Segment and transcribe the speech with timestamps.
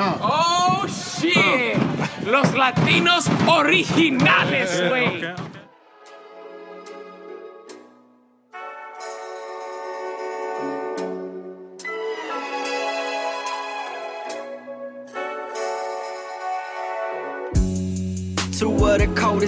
[0.00, 1.76] Oh shit!
[2.24, 5.24] Los latinos originales, güey.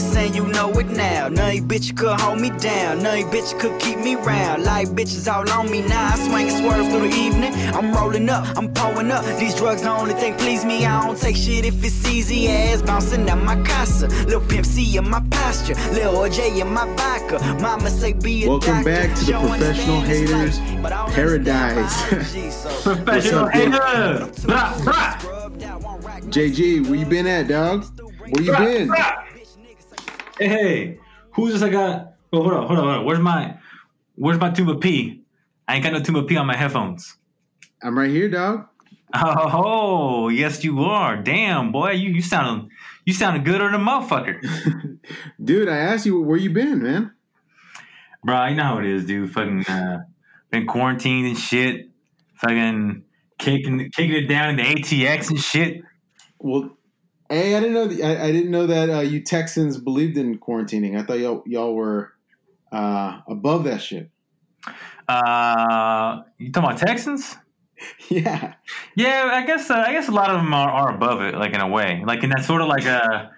[0.03, 1.29] What the code is saying, you know it now.
[1.29, 3.03] None you bitch could hold me down.
[3.03, 4.65] None you bitch could keep me round.
[4.65, 6.13] Like bitches all on me now.
[6.13, 7.53] I swing and swerve through the evening.
[7.75, 9.25] I'm rolling up, I'm pulling up.
[9.39, 10.85] These drugs the only thing please me.
[10.85, 14.07] I don't take shit if it's easy as bouncing at my casa.
[14.27, 15.75] Lil Pimp C in my posture.
[15.93, 17.39] Lil OJ in my vodka.
[17.61, 18.91] Mama say be a Welcome doctor.
[18.91, 22.13] back to the Don't Professional Haters life, but I don't Paradise.
[22.13, 23.73] understand so- Professional What's up, dude?
[23.73, 24.47] hater.
[24.47, 25.17] Blah, blah.
[26.31, 27.85] JG, where you been at, dog?
[28.31, 28.87] Where you Blah, been?
[28.89, 29.20] blah.
[30.41, 30.99] Hey,
[31.33, 32.15] who's this I got?
[32.33, 33.05] Oh, hold on, hold on, hold on.
[33.05, 33.59] Where's my,
[34.17, 35.23] where's my tuba P?
[35.69, 37.17] I ain't got no tuba P on my headphones.
[37.83, 38.67] I'm right here, dog.
[39.15, 41.17] Oh, yes, you are.
[41.17, 42.71] Damn, boy, you you sounding
[43.05, 44.99] you sounding good on the motherfucker,
[45.45, 47.13] Dude, I asked you where you been, man.
[48.25, 48.47] bro.
[48.47, 49.33] You know how it is, dude.
[49.33, 50.05] Fucking uh,
[50.51, 51.89] been quarantined and shit.
[52.37, 53.03] Fucking
[53.39, 55.83] kicking kicking it down in the ATX and shit.
[56.39, 56.77] Well,
[57.31, 57.89] hey, I didn't know.
[57.89, 60.99] th- I, I didn't know that uh, you Texans believed in quarantining.
[60.99, 62.13] I thought y'all y'all were
[62.73, 64.11] uh, above that shit.
[65.09, 67.37] Uh, you talking about Texans?
[68.09, 68.55] yeah.
[68.95, 71.53] Yeah, I guess uh, I guess a lot of them are, are above it, like
[71.53, 73.31] in a way, like in that sort of like a,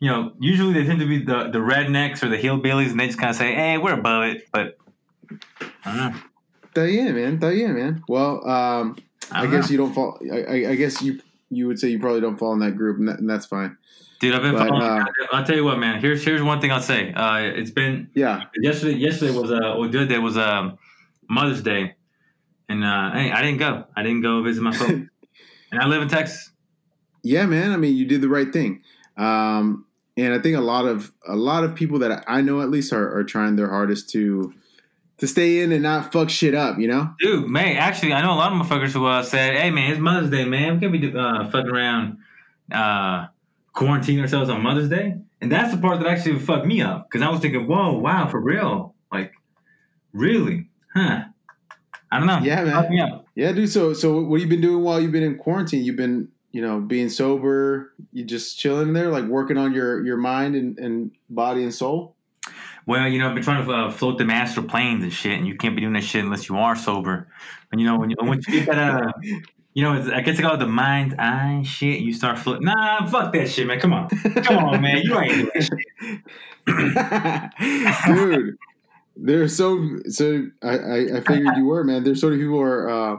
[0.00, 3.06] you know, usually they tend to be the the rednecks or the hillbillies, and they
[3.06, 4.78] just kind of say, "Hey, we're above it," but
[5.84, 6.84] I don't know.
[6.84, 7.56] You in, man.
[7.56, 8.04] You in, man.
[8.08, 8.96] Well, um,
[9.30, 9.72] I, don't guess know.
[9.72, 10.18] you don't fall.
[10.32, 11.20] I, I, I guess you
[11.52, 13.76] you would say you probably don't fall in that group, and, that, and that's fine.
[14.20, 14.52] dude, I've been.
[14.54, 16.00] but, following, uh, I'll tell you what, man.
[16.00, 17.12] Here's here's one thing I'll say.
[17.12, 18.44] Uh, it's been Yeah.
[18.60, 18.94] yesterday.
[18.98, 20.78] Yesterday was uh, or the other day was um,
[21.28, 21.94] Mother's Day,
[22.68, 23.84] and uh, hey, I didn't go.
[23.96, 24.90] I didn't go visit my folks,
[25.72, 26.50] and I live in Texas.
[27.22, 27.72] Yeah, man.
[27.72, 28.82] I mean, you did the right thing.
[29.16, 29.86] Um,
[30.16, 32.92] and I think a lot of a lot of people that I know at least
[32.92, 34.52] are, are trying their hardest to
[35.22, 36.80] to stay in and not fuck shit up.
[36.80, 37.14] You know.
[37.20, 40.00] Dude, man, actually, I know a lot of motherfuckers who uh, said, "Hey, man, it's
[40.00, 40.74] Mother's Day, man.
[40.74, 42.18] We can't be uh, fucking around,
[42.72, 43.28] uh,
[43.72, 47.24] quarantining ourselves on Mother's Day." And that's the part that actually fucked me up because
[47.24, 48.96] I was thinking, "Whoa, wow, for real?
[49.12, 49.32] Like,
[50.12, 50.68] really?
[50.92, 51.26] Huh?
[52.10, 52.40] I don't know.
[52.42, 52.74] Yeah, man.
[52.74, 53.26] Fucked me up.
[53.36, 53.70] Yeah, dude.
[53.70, 55.84] So so what have you been doing while you've been in quarantine?
[55.84, 57.94] You've been you know being sober.
[58.12, 62.16] You just chilling there, like working on your your mind and, and body and soul.
[62.86, 65.46] Well, you know, I've been trying to uh, float the master planes and shit, and
[65.46, 67.28] you can't be doing that shit unless you are sober.
[67.70, 69.12] And you know, when you once you get that, uh,
[69.74, 72.00] you know, it's, I guess it's called the mind's eye shit.
[72.00, 72.64] You start floating.
[72.64, 73.80] Nah, fuck that shit, man.
[73.80, 75.02] Come on, come on, man.
[75.02, 75.74] You ain't doing that shit.
[78.06, 78.56] dude.
[79.14, 82.02] There's so so I, I, I figured you were man.
[82.02, 83.18] There's so many people are uh,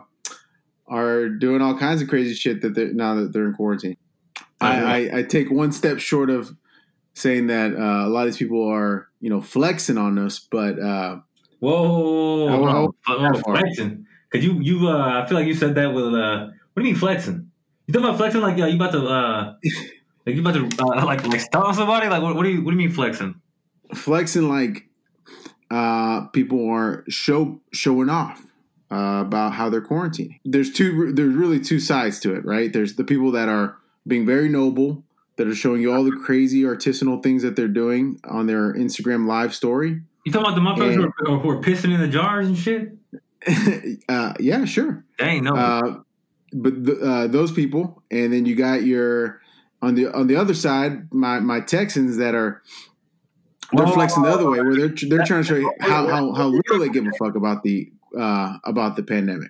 [0.88, 3.98] are doing all kinds of crazy shit that they're now that they're in quarantine.
[4.60, 6.56] I, I, I take one step short of
[7.14, 10.80] saying that uh, a lot of these people are you know flexing on us, but
[10.80, 11.18] uh,
[11.60, 13.58] Whoa, how- whoa, how far?
[13.58, 14.06] flexing.
[14.32, 16.94] Cause you, you, uh, I feel like you said that with, uh, what do you
[16.94, 17.50] mean flexing?
[17.86, 19.54] You talking about flexing like uh, you about to, uh,
[20.26, 22.08] like you about to, uh, like, like stomp somebody?
[22.10, 23.36] Like, what, what do you, what do you mean flexing?
[23.94, 24.88] flexing like
[25.72, 28.42] uh, people are show showing off
[28.92, 30.40] uh, about how they're quarantining.
[30.44, 31.14] There's two.
[31.14, 32.74] There's really two sides to it, right?
[32.74, 35.04] There's the people that are being very noble,
[35.38, 39.26] that are showing you all the crazy artisanal things that they're doing on their Instagram
[39.28, 40.02] live story.
[40.26, 41.08] You talking about the motherfuckers Yeah.
[41.26, 42.94] who, are, who are pissing in the jars and shit?
[44.10, 45.04] uh, yeah, sure.
[45.18, 45.54] Dang, no.
[45.56, 46.00] Uh,
[46.54, 49.42] but th- uh, those people, and then you got your
[49.82, 52.62] on the on the other side, my my Texans that are
[53.74, 56.48] they're flexing the other way, where they're they're trying to show you how how, how
[56.48, 59.50] little they give a fuck about the uh, about the pandemic.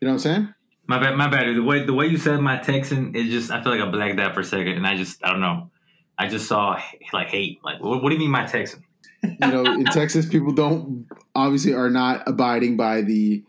[0.00, 0.54] You know what I'm saying?
[0.90, 1.54] My bad, my bad.
[1.54, 4.18] The way, the way you said my Texan, it just, I feel like I blacked
[4.18, 5.70] out for a second, and I just, I don't know.
[6.18, 6.78] I just saw
[7.12, 7.60] like hate.
[7.64, 8.84] Like, what, what do you mean my Texan?
[9.22, 13.44] You know, in Texas, people don't obviously are not abiding by the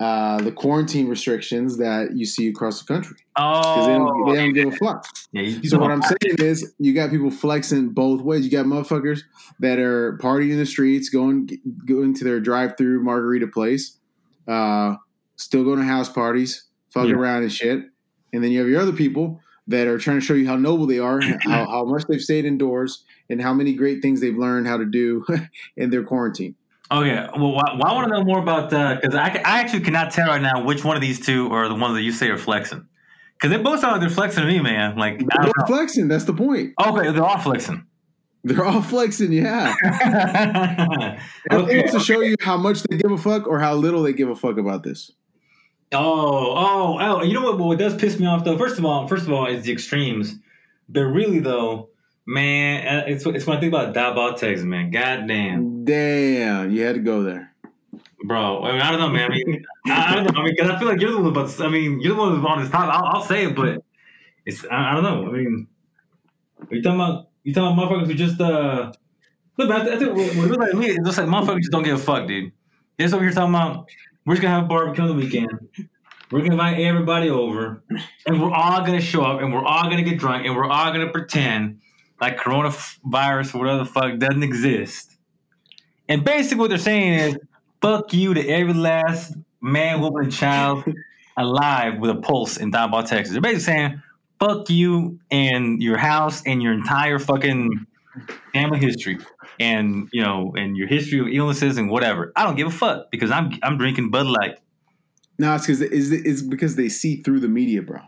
[0.00, 4.36] uh, the quarantine restrictions that you see across the country because they Oh, don't, they
[4.36, 5.04] don't give a fuck.
[5.32, 5.58] yeah.
[5.64, 8.44] So what I'm saying is, you got people flexing both ways.
[8.44, 9.20] You got motherfuckers
[9.58, 11.50] that are partying in the streets, going
[11.84, 13.98] going to their drive-through margarita place,
[14.46, 14.94] uh,
[15.34, 17.16] still going to house parties, fucking Yeah.
[17.16, 17.84] around and shit.
[18.32, 20.86] And then you have your other people that are trying to show you how noble
[20.86, 24.66] they are, how, how much they've stayed indoors, and how many great things they've learned
[24.66, 25.24] how to do
[25.76, 26.54] in their quarantine.
[26.90, 27.08] Okay.
[27.08, 27.28] yeah.
[27.36, 30.10] Well, why, why I want to know more about uh, because I, I actually cannot
[30.10, 32.38] tell right now which one of these two are the ones that you say are
[32.38, 32.86] flexing.
[33.34, 34.96] Because they both sound like they're flexing to me, man.
[34.96, 36.08] Like They're flexing.
[36.08, 36.72] That's the point.
[36.82, 37.84] okay, they're all flexing.
[38.42, 39.32] They're all flexing.
[39.32, 39.74] Yeah.
[41.52, 41.78] Okay.
[41.80, 44.28] It's to show you how much they give a fuck or how little they give
[44.28, 45.10] a fuck about this.
[45.92, 47.22] Oh, oh, oh!
[47.22, 47.58] You know what?
[47.58, 48.58] What does piss me off though?
[48.58, 50.34] First of all, first of all, is the extremes.
[50.88, 51.88] But really though,
[52.26, 54.90] man, uh, it's it's when I think about Diabotex, man.
[54.90, 57.54] Goddamn, Damn, you had to go there.
[58.24, 58.62] bro.
[58.64, 59.32] I, mean, I don't know, man.
[59.32, 60.40] I mean, I, I don't know.
[60.40, 61.58] I mean, because I feel like you're the one about.
[61.60, 62.94] I mean, you're the one who's on this topic.
[62.94, 63.82] I'll, I'll say it, but
[64.44, 65.26] it's I, I don't know.
[65.26, 65.66] I mean,
[66.70, 68.92] are you talking about you talking about motherfuckers who just uh.
[69.56, 71.18] Look, man, I, th- I think what what it looks like to me, it's just
[71.18, 72.52] like motherfuckers just don't give a fuck, dude.
[72.98, 73.88] This over here talking about
[74.28, 75.48] we're just gonna have a barbecue on the weekend.
[76.30, 77.82] We're gonna invite everybody over,
[78.26, 80.92] and we're all gonna show up, and we're all gonna get drunk, and we're all
[80.92, 81.80] gonna pretend
[82.20, 85.16] like coronavirus or whatever the fuck doesn't exist.
[86.10, 87.38] And basically, what they're saying is,
[87.80, 90.84] "Fuck you" to every last man, woman, and child
[91.38, 93.32] alive with a pulse in Diamond, Texas.
[93.32, 94.02] They're basically saying,
[94.38, 97.86] "Fuck you" and your house and your entire fucking
[98.52, 99.16] family history
[99.60, 102.32] and you know and your history of illnesses and whatever.
[102.36, 104.58] I don't give a fuck because I'm I'm drinking Bud Light.
[105.38, 108.00] No, it's because it's, it's because they see through the media, bro.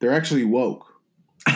[0.00, 0.84] They're actually woke.
[1.48, 1.54] is,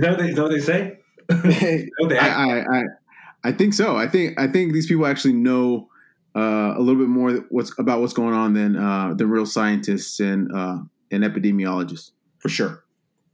[0.00, 0.98] that what they, is that what they say?
[1.30, 2.82] I, what they act- I, I,
[3.44, 3.96] I think so.
[3.96, 5.88] I think I think these people actually know
[6.36, 10.20] uh, a little bit more what's about what's going on than uh, the real scientists
[10.20, 10.78] and uh,
[11.10, 12.84] and epidemiologists for sure.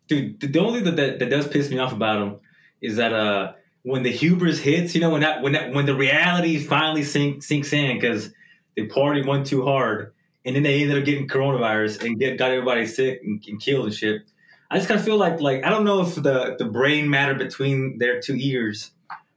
[0.08, 2.40] Dude, the- the only thing that, that that does piss me off about them
[2.80, 3.52] is that uh
[3.82, 7.42] when the hubris hits, you know, when that when that when the reality finally sink,
[7.42, 8.32] sinks in because
[8.76, 10.12] they party one too hard,
[10.44, 13.86] and then they ended up getting coronavirus and get got everybody sick and, and killed
[13.86, 14.22] and shit.
[14.70, 17.34] I just kind of feel like like I don't know if the the brain matter
[17.34, 18.90] between their two ears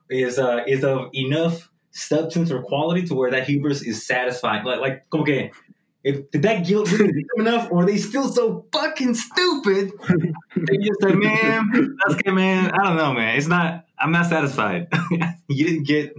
[0.09, 4.65] is uh is of enough substance or quality to where that hubris is satisfied.
[4.65, 5.51] Like like okay.
[6.03, 9.91] If did that guilt really give them enough, or are they still so fucking stupid?
[10.55, 12.71] They just said, "Man, that's good, man.
[12.71, 13.37] I don't know, man.
[13.37, 13.85] It's not.
[13.99, 14.87] I'm not satisfied.
[15.49, 16.15] you didn't get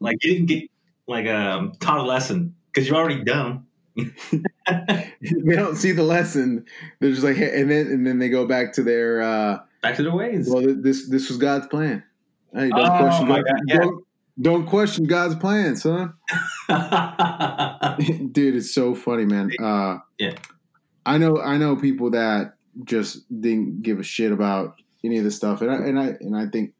[0.00, 0.70] like you didn't get
[1.08, 3.66] like um taught a lesson because you're already dumb.
[3.96, 6.64] they don't see the lesson.
[7.00, 9.20] They're just like, hey, and then and then they go back to their.
[9.22, 10.48] Uh, Back to their ways.
[10.48, 12.02] well, this this was God's plan.
[12.54, 13.90] Hey, don't Oh, question my God, God, yeah.
[14.40, 16.14] Don't, question God's plan, son.
[18.32, 19.50] Dude, it's so funny, man.
[19.62, 20.34] Uh, Yeah.
[21.06, 25.36] I know, I know people that just didn't give a shit about any of this
[25.36, 26.72] stuff, and I and I and I think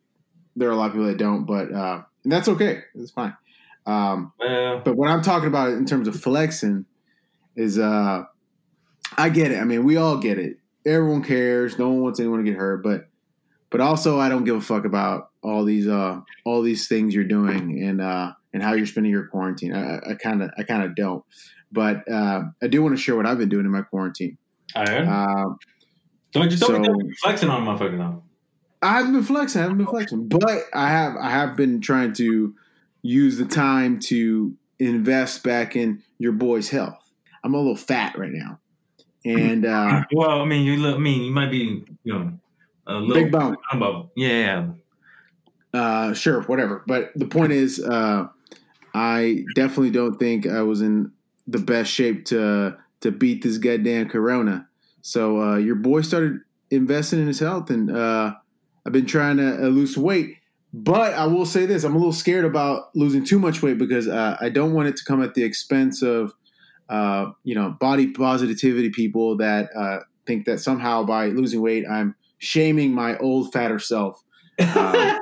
[0.56, 2.80] there are a lot of people that don't, but uh, and that's okay.
[2.94, 3.36] It's fine.
[3.86, 6.86] Um, well, but what I'm talking about in terms of flexing
[7.54, 8.24] is, uh,
[9.18, 9.58] I get it.
[9.58, 10.56] I mean, we all get it.
[10.86, 11.78] Everyone cares.
[11.78, 13.08] No one wants anyone to get hurt, but
[13.74, 17.24] but also I don't give a fuck about all these uh all these things you're
[17.24, 19.74] doing and uh and how you're spending your quarantine.
[19.74, 21.24] I kind of I kind of don't,
[21.72, 24.38] but uh, I do want to share what I've been doing in my quarantine.
[24.76, 25.08] I heard.
[25.08, 25.58] Um,
[26.32, 28.22] don't just don't be flexing on motherfucker now.
[28.80, 29.60] I haven't been flexing.
[29.60, 31.16] I haven't been flexing, but I have.
[31.16, 32.54] I have been trying to
[33.02, 37.10] use the time to invest back in your boy's health.
[37.42, 38.60] I'm a little fat right now,
[39.24, 40.94] and uh, Well, I mean, you look.
[40.94, 42.38] I mean, you might be, you know,
[42.86, 43.56] a little big bone.
[43.72, 44.70] About, yeah,
[45.72, 46.84] Uh, sure, whatever.
[46.86, 48.28] But the point is, uh,
[48.94, 51.12] I definitely don't think I was in
[51.46, 54.68] the best shape to to beat this goddamn corona.
[55.02, 56.40] So uh, your boy started
[56.70, 58.34] investing in his health, and uh,
[58.86, 60.36] I've been trying to uh, lose weight.
[60.72, 64.08] But I will say this: I'm a little scared about losing too much weight because
[64.08, 66.32] uh, I don't want it to come at the expense of,
[66.88, 72.14] uh, you know, body positivity people that uh, think that somehow by losing weight I'm
[72.44, 74.22] shaming my old fatter self.
[74.58, 75.18] Uh,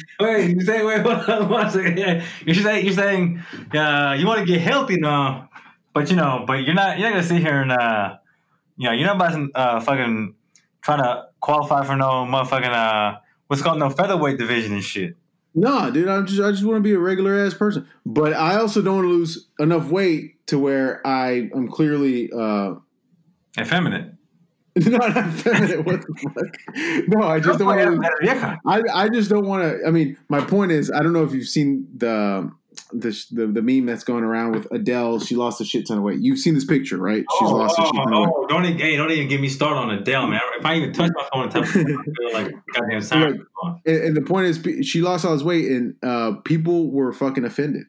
[0.20, 2.22] wait, you say wait hold on one second.
[2.44, 3.42] You're saying you're saying
[3.74, 5.50] uh, you want to get healthy now,
[5.92, 8.16] but you know, but you're not you're not gonna sit here and uh,
[8.76, 10.34] you know, you're not about to uh, fucking
[10.82, 15.16] trying to qualify for no motherfucking uh, what's called no featherweight division and shit.
[15.54, 17.88] No, dude, I just I just want to be a regular ass person.
[18.04, 22.74] But I also don't want to lose enough weight to where I am clearly uh
[23.58, 24.15] Effeminate.
[24.86, 25.86] not effeminate.
[25.86, 27.08] What the fuck?
[27.08, 28.58] No, I just don't want to.
[28.66, 29.86] I I just don't want to.
[29.86, 32.52] I mean, my point is, I don't know if you've seen the
[32.92, 35.20] the the, the meme that's going around with Adele.
[35.20, 36.20] She lost a shit ton of weight.
[36.20, 37.24] You've seen this picture, right?
[37.38, 38.34] She's oh, lost a oh, shit ton of weight.
[38.36, 40.40] oh, don't even, hey, don't even get me started on Adele, man.
[40.58, 43.46] If I even touch my phone and tap, I feel like goddamn siren.
[43.86, 47.44] And, and the point is, she lost all this weight, and uh, people were fucking
[47.44, 47.86] offended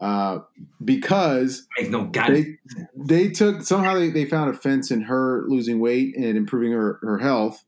[0.00, 0.38] uh,
[0.82, 2.56] because no they
[2.96, 7.18] they took somehow they, they found offense in her losing weight and improving her her
[7.18, 7.64] health.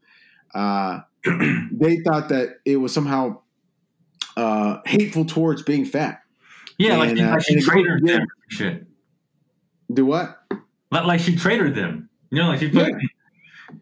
[0.55, 3.39] Uh, they thought that it was somehow
[4.37, 6.23] uh, hateful towards being fat.
[6.79, 8.27] Yeah, like, And, she, uh, like she and it goes traded them.
[8.49, 8.87] Shit.
[9.93, 10.39] Do what?
[10.91, 12.09] Like, like she traded them.
[12.31, 12.67] You know, like she.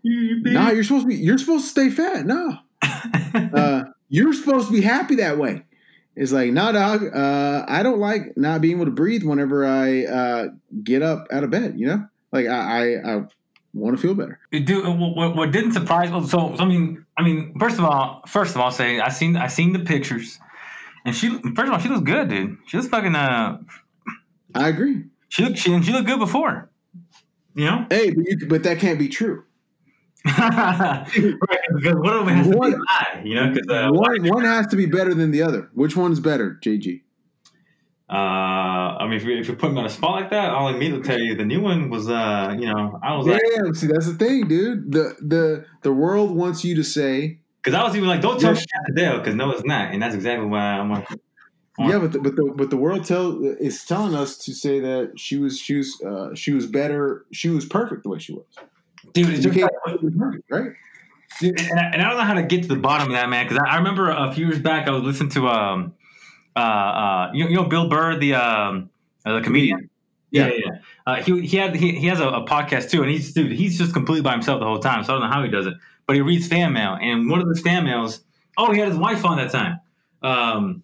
[0.02, 0.52] You bitch.
[0.52, 1.16] No, you're supposed to be.
[1.16, 2.26] You're supposed to stay fat.
[2.26, 2.58] No,
[3.34, 5.62] uh, you're supposed to be happy that way.
[6.16, 7.04] It's like, nah, dog.
[7.14, 10.48] Uh, I don't like not being able to breathe whenever I uh,
[10.82, 11.78] get up out of bed.
[11.78, 13.22] You know, like I, I, I
[13.72, 14.38] want to feel better.
[14.50, 16.26] Dude, what, what, what didn't surprise me?
[16.26, 19.46] So, I mean, I mean, first of all, first of all, say I seen I
[19.46, 20.38] seen the pictures,
[21.04, 22.58] and she first of all she looks good, dude.
[22.66, 23.58] She looks fucking uh,
[24.54, 25.04] I agree.
[25.28, 26.70] she looked she, and she looked good before,
[27.54, 27.86] you know.
[27.88, 29.44] Hey, but, you, but that can't be true.
[30.26, 31.06] right,
[31.74, 33.52] because one of them has to be One- lie, you know.
[33.52, 35.70] Because uh, one, one has to be better than the other.
[35.74, 37.02] Which one's better, JG?
[38.10, 40.68] uh, I mean, if you, if you put me on a spot like that, I'll
[40.68, 43.86] immediately tell you the new one was, uh, you know, I was like, Damn, see
[43.86, 44.90] that's the thing, dude.
[44.90, 48.52] The the the world wants you to say, because I was even like, don't tell
[48.52, 48.60] me
[48.94, 51.06] because no, it's not, and that's exactly why I'm like,
[51.78, 55.12] yeah, but the, but the but the world tell is telling us to say that
[55.16, 58.44] she was she was uh, she was better, she was perfect the way she was.
[59.12, 59.70] Dude, just like,
[60.50, 60.72] right?
[61.40, 63.28] Dude, and, I, and I don't know how to get to the bottom of that,
[63.28, 63.46] man.
[63.46, 65.94] Because I, I remember a few years back, I was listening to um,
[66.56, 68.90] uh, uh, you, you know, Bill Burr, the um,
[69.24, 69.88] uh, the comedian.
[70.30, 70.54] Yeah, yeah.
[70.64, 70.78] yeah.
[71.06, 73.78] Uh, he he had he, he has a, a podcast too, and he's dude, he's
[73.78, 75.04] just completely by himself the whole time.
[75.04, 75.74] So I don't know how he does it,
[76.06, 78.20] but he reads fan mail, and one of the fan mails,
[78.56, 79.80] oh, he had his wife on that time.
[80.22, 80.82] Um,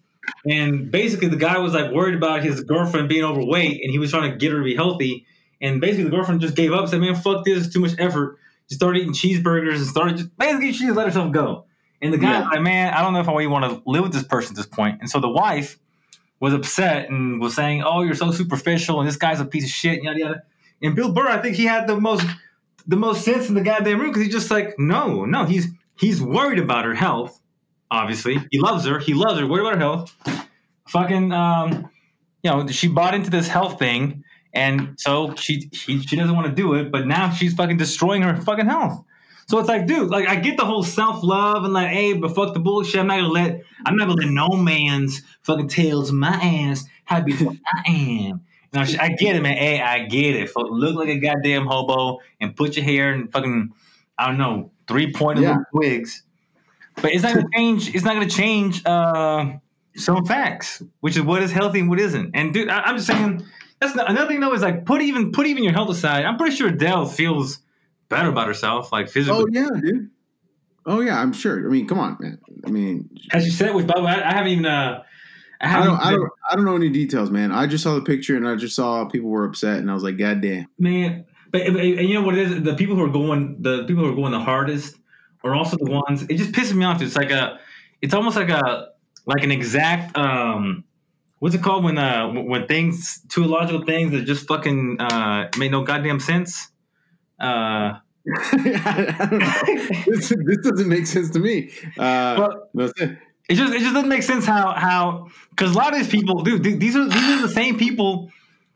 [0.49, 4.11] and basically, the guy was like worried about his girlfriend being overweight, and he was
[4.11, 5.25] trying to get her to be healthy.
[5.61, 8.37] And basically, the girlfriend just gave up, said, "Man, fuck this, it's too much effort."
[8.69, 11.65] She started eating cheeseburgers and started just basically she just let herself go.
[12.01, 12.39] And the guy Yeah.
[12.41, 14.51] was like, "Man, I don't know if I really want to live with this person
[14.53, 15.77] at this point." And so the wife
[16.39, 19.71] was upset and was saying, "Oh, you're so superficial, and this guy's a piece of
[19.71, 20.43] shit." Yada yada.
[20.81, 22.25] And Bill Burr, I think he had the most
[22.89, 25.67] the most sense in the goddamn room because he's just like, no, no, he's
[25.99, 27.41] he's worried about her health.
[27.89, 28.99] Obviously, he loves her.
[28.99, 29.47] He loves her.
[29.47, 30.15] Worried about her health.
[30.89, 31.89] Fucking, um,
[32.43, 34.23] you know, she bought into this health thing,
[34.57, 36.91] and so she she she doesn't want to do it.
[36.91, 39.03] But now she's fucking destroying her fucking health.
[39.47, 42.35] So it's like, dude, like I get the whole self love and like, hey, but
[42.35, 42.99] fuck the bullshit.
[42.99, 47.21] I'm not gonna let I'm not gonna let no man's fucking tails my ass how
[47.21, 48.41] beautiful I am.
[48.73, 49.55] Know, I get it, man.
[49.55, 50.49] Hey, I get it.
[50.49, 53.71] Fuck, look like a goddamn hobo and put your hair in fucking
[54.17, 55.57] I don't know three pointed Yeah.
[55.73, 56.23] twigs.
[57.01, 57.95] But it's not gonna change.
[57.95, 59.53] It's not gonna change uh,
[59.95, 62.31] some facts, which is what is healthy and what isn't.
[62.33, 63.45] And dude, I, I'm just saying.
[63.79, 64.53] That's not, another thing though.
[64.53, 66.25] Is like put even put even your health aside.
[66.25, 67.59] I'm pretty sure Adele feels
[68.09, 69.43] better about herself, like physically.
[69.43, 70.09] Oh yeah, dude.
[70.85, 71.67] Oh yeah, I'm sure.
[71.67, 72.39] I mean, come on, man.
[72.65, 74.65] I mean, As you said, which by the way, I, I haven't even.
[74.65, 75.03] Uh,
[75.59, 77.51] I I don't, I don't, I don't know any details, man.
[77.51, 80.03] I just saw the picture and I just saw people were upset, and I was
[80.03, 80.67] like, God damn.
[80.77, 81.25] man.
[81.51, 82.63] But and you know what it is?
[82.63, 84.97] The people who are going, the people who are going the hardest,
[85.43, 86.23] are also the ones.
[86.23, 87.01] It just pisses me off.
[87.01, 87.59] It's like a,
[88.01, 88.89] it's almost like a,
[89.25, 90.17] like an exact.
[90.17, 90.83] um
[91.39, 95.71] What's it called when uh when things two illogical things that just fucking uh make
[95.71, 96.69] no goddamn sense.
[97.39, 100.15] Uh, I don't know.
[100.15, 101.71] this, this doesn't make sense to me.
[101.97, 103.17] Uh, Well- that's it.
[103.49, 106.41] it just it just doesn't make sense how how because a lot of these people,
[106.43, 108.31] dude, these are these are the same people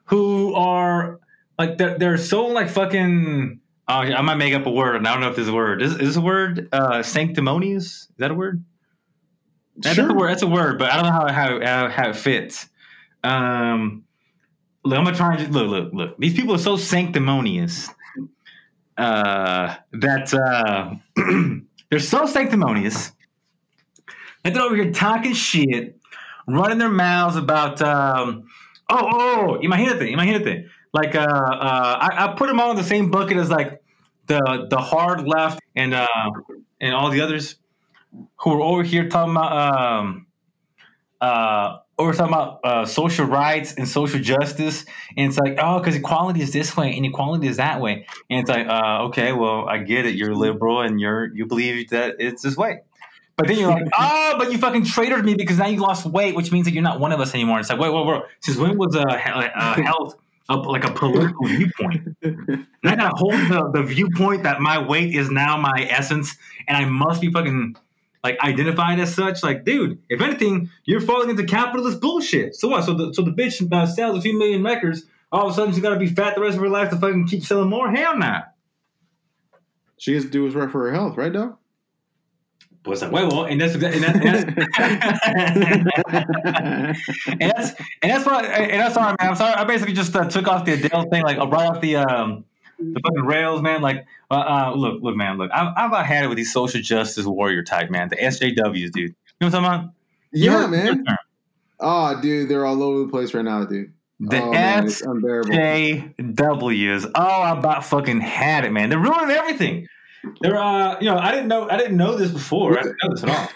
[0.06, 1.20] who are
[1.58, 3.60] like they're, they're so like fucking.
[3.88, 5.54] Oh, I might make up a word, and I don't know if this is a
[5.54, 5.82] word.
[5.82, 6.70] Is, is this a word?
[6.72, 7.86] Uh, sanctimonious?
[7.86, 8.64] Is that a word?
[9.78, 10.10] That's Sure.
[10.12, 10.30] a word.
[10.30, 12.68] That's a word, but I don't know how how how, how it fits.
[13.24, 14.04] Um,
[14.84, 16.18] look, I'm gonna try and just, look, look, look.
[16.18, 17.90] These people are so sanctimonious
[18.98, 20.96] uh, that uh,
[21.90, 23.12] they're so sanctimonious
[24.44, 26.00] that they're over here talking shit,
[26.48, 27.82] running their mouths about.
[27.82, 28.48] Um,
[28.90, 30.68] oh, oh, oh, imagínate, imagínate.
[30.94, 33.82] Like, uh, uh, I, I put them all in the same bucket as like
[34.28, 36.08] the the hard left and uh,
[36.82, 37.56] and all the others
[38.38, 40.28] who are over here talking about um,
[41.20, 45.96] uh, over talking about uh, social rights and social justice, and it's like, oh, because
[45.96, 49.68] equality is this way and equality is that way, and it's like, uh, okay, well,
[49.68, 52.82] I get it, you're liberal and you're you believe that it's this way,
[53.38, 56.36] but then you're like, oh, but you fucking traitored me because now you lost weight,
[56.36, 57.60] which means that you're not one of us anymore.
[57.60, 60.16] It's like, wait, wait, wait, since when was uh, uh, health
[60.50, 62.16] a, like a political viewpoint?
[62.22, 66.36] And I gotta hold the, the viewpoint that my weight is now my essence,
[66.68, 67.76] and I must be fucking
[68.24, 69.44] like identified as such.
[69.44, 72.56] Like, dude, if anything, you're falling into capitalist bullshit.
[72.56, 72.86] So what?
[72.86, 75.04] So the so the bitch uh, sells a few million records.
[75.32, 77.28] All of a sudden, she's gotta be fat the rest of her life to fucking
[77.28, 77.90] keep selling more.
[77.90, 78.42] Hell nah.
[79.98, 81.58] She has to do what's right for her health, right, dog?
[82.84, 83.12] What's that?
[83.12, 84.04] Wait, well, and that's exactly.
[84.04, 84.44] And that's,
[87.28, 89.30] and that's and that's why and that's all right, man.
[89.30, 89.54] I'm sorry.
[89.54, 92.44] I basically just uh, took off the Adele thing, like right off the um
[92.82, 93.82] the fucking rails, man.
[93.82, 95.52] Like, uh, uh, look, look, man, look.
[95.54, 98.10] I've, I've had it with these social justice warrior type, man.
[98.10, 98.96] The SJWs, dude.
[98.96, 99.94] You know what I'm talking about?
[100.34, 101.04] yeah, Your- man.
[101.06, 101.18] your.
[101.80, 103.92] Oh, dude, they're all over the place right now, dude.
[104.20, 105.50] The oh, unbearable.
[105.52, 107.12] SJWs.
[107.16, 108.90] Oh, I about fucking had it, man.
[108.90, 109.88] They're ruining everything.
[110.42, 112.78] They're, uh, you know, I didn't know, I didn't know this before.
[112.78, 113.50] I didn't know this at all.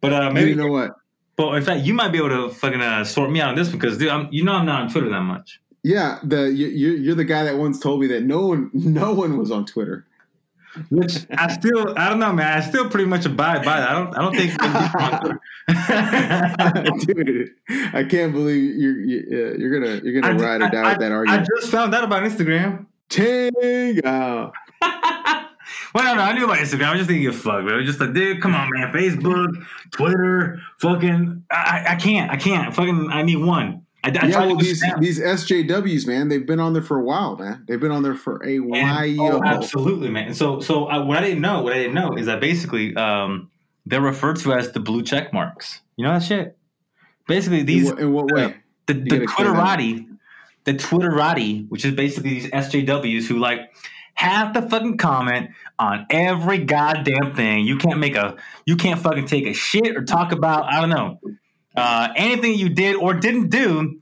[0.00, 0.92] But uh, maybe You know what?
[1.36, 3.68] But in fact, you might be able to fucking uh, sort me out on this
[3.68, 5.60] because dude, I'm, you know I'm not on Twitter that much.
[5.82, 9.12] Yeah, the you, you- you're the guy that once told me that no one no
[9.14, 10.04] one was on Twitter.
[10.90, 12.58] Which I still, I don't know, man.
[12.58, 13.88] I still pretty much abide by that.
[13.88, 14.52] I don't, I don't think.
[17.06, 17.50] Dude,
[17.94, 21.00] I can't believe you're you, you're gonna you're gonna I- ride or die I- with
[21.00, 21.42] that argument.
[21.42, 22.86] I just found out about Instagram.
[23.08, 24.00] Ting!
[24.04, 24.52] out.
[25.94, 26.84] Well, no, I knew about Instagram.
[26.84, 27.74] I was just thinking, fuck, man.
[27.74, 28.92] I was just like, dude, come on, man.
[28.92, 29.48] Facebook,
[29.90, 31.54] Twitter, fucking, I,
[31.86, 32.74] I- I can't, I can't.
[32.74, 33.82] Fucking, I need one.
[34.16, 35.00] I, I yeah, well, these Snap.
[35.00, 37.64] these SJWs, man, they've been on there for a while, man.
[37.66, 39.36] They've been on there for a And- while.
[39.36, 40.34] oh, absolutely, man.
[40.34, 43.50] So, so uh, what I didn't know, what I didn't know is that basically, um,
[43.86, 45.80] they're referred to as the blue check marks.
[45.96, 46.56] You know that shit.
[47.26, 48.54] Basically, in, these what, in what way?
[48.86, 49.28] the, the that.
[49.28, 50.06] Twitterati,
[50.64, 53.60] the Twitterati, which is basically these SJWs who like
[54.14, 57.64] have to fucking comment on every goddamn thing.
[57.66, 58.36] You can't make a,
[58.66, 61.20] you can't fucking take a shit or talk about, I don't know,
[61.78, 64.00] uh, anything you did or didn't do.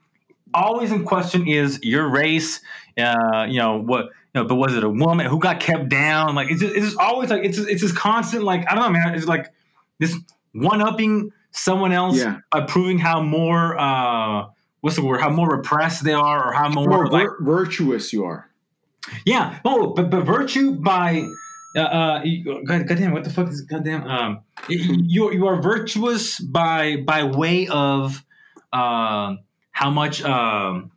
[0.55, 2.61] Always in question is your race.
[2.99, 4.07] Uh, you know what?
[4.35, 6.35] You know, but was it a woman who got kept down?
[6.35, 8.85] Like it's just, it's just always like it's just, it's this constant like I don't
[8.85, 9.15] know, man.
[9.15, 9.53] It's like
[9.99, 10.15] this
[10.53, 12.39] one upping someone else Yeah.
[12.51, 14.47] by proving how more uh
[14.83, 18.13] what's the word how more repressed they are or how more, More like vir- virtuous
[18.13, 18.49] you are.
[19.25, 21.27] yeah oh but but virtue by
[21.77, 22.25] uh, uh
[22.65, 27.69] God, goddamn what the fuck is goddamn um you you are virtuous by by way
[27.69, 28.25] of
[28.73, 29.41] um
[29.73, 30.91] how much um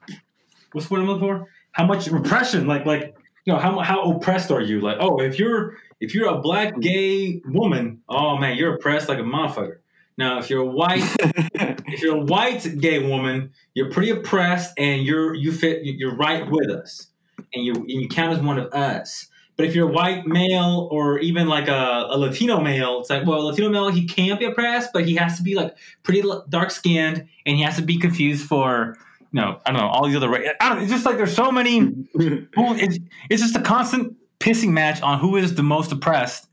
[0.72, 1.48] what's the word I'm looking for?
[1.72, 4.82] How much repression like like you know how how oppressed are you?
[4.82, 9.20] Like oh if you're if you're a black gay woman oh man you're oppressed like
[9.20, 9.78] a motherfucker.
[10.18, 11.04] Now if you're a white
[11.92, 16.50] if you're a white gay woman, you're pretty oppressed, and you're you fit you're right
[16.50, 17.08] with us,
[17.54, 19.28] and you and you count as one of us.
[19.60, 23.26] But if you're a white male or even like a, a Latino male, it's like
[23.26, 26.72] well, Latino male he can't be oppressed, but he has to be like pretty dark
[26.72, 28.96] skinned, and he has to be confused for
[29.34, 30.30] you know I don't know all these other.
[30.30, 30.82] ra- I don't.
[30.82, 31.94] It's just like there's so many.
[32.56, 33.00] It's,
[33.30, 36.48] it's just a constant pissing match on who is the most oppressed,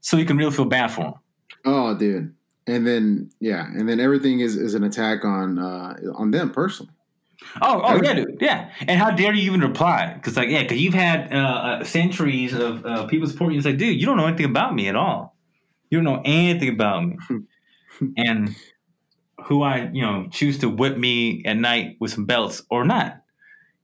[0.00, 1.14] so you can really feel bad for him.
[1.64, 2.34] oh, dude.
[2.66, 6.90] And then yeah, and then everything is, is an attack on uh, on them personally.
[7.60, 8.70] Oh, oh yeah, dude, yeah.
[8.80, 10.12] And how dare you even reply?
[10.14, 13.58] Because like, yeah, because you've had uh, uh, centuries of uh, people supporting you.
[13.58, 15.36] It's like, dude, you don't know anything about me at all.
[15.90, 17.16] You don't know anything about me,
[18.16, 18.54] and
[19.44, 23.22] who I, you know, choose to whip me at night with some belts or not.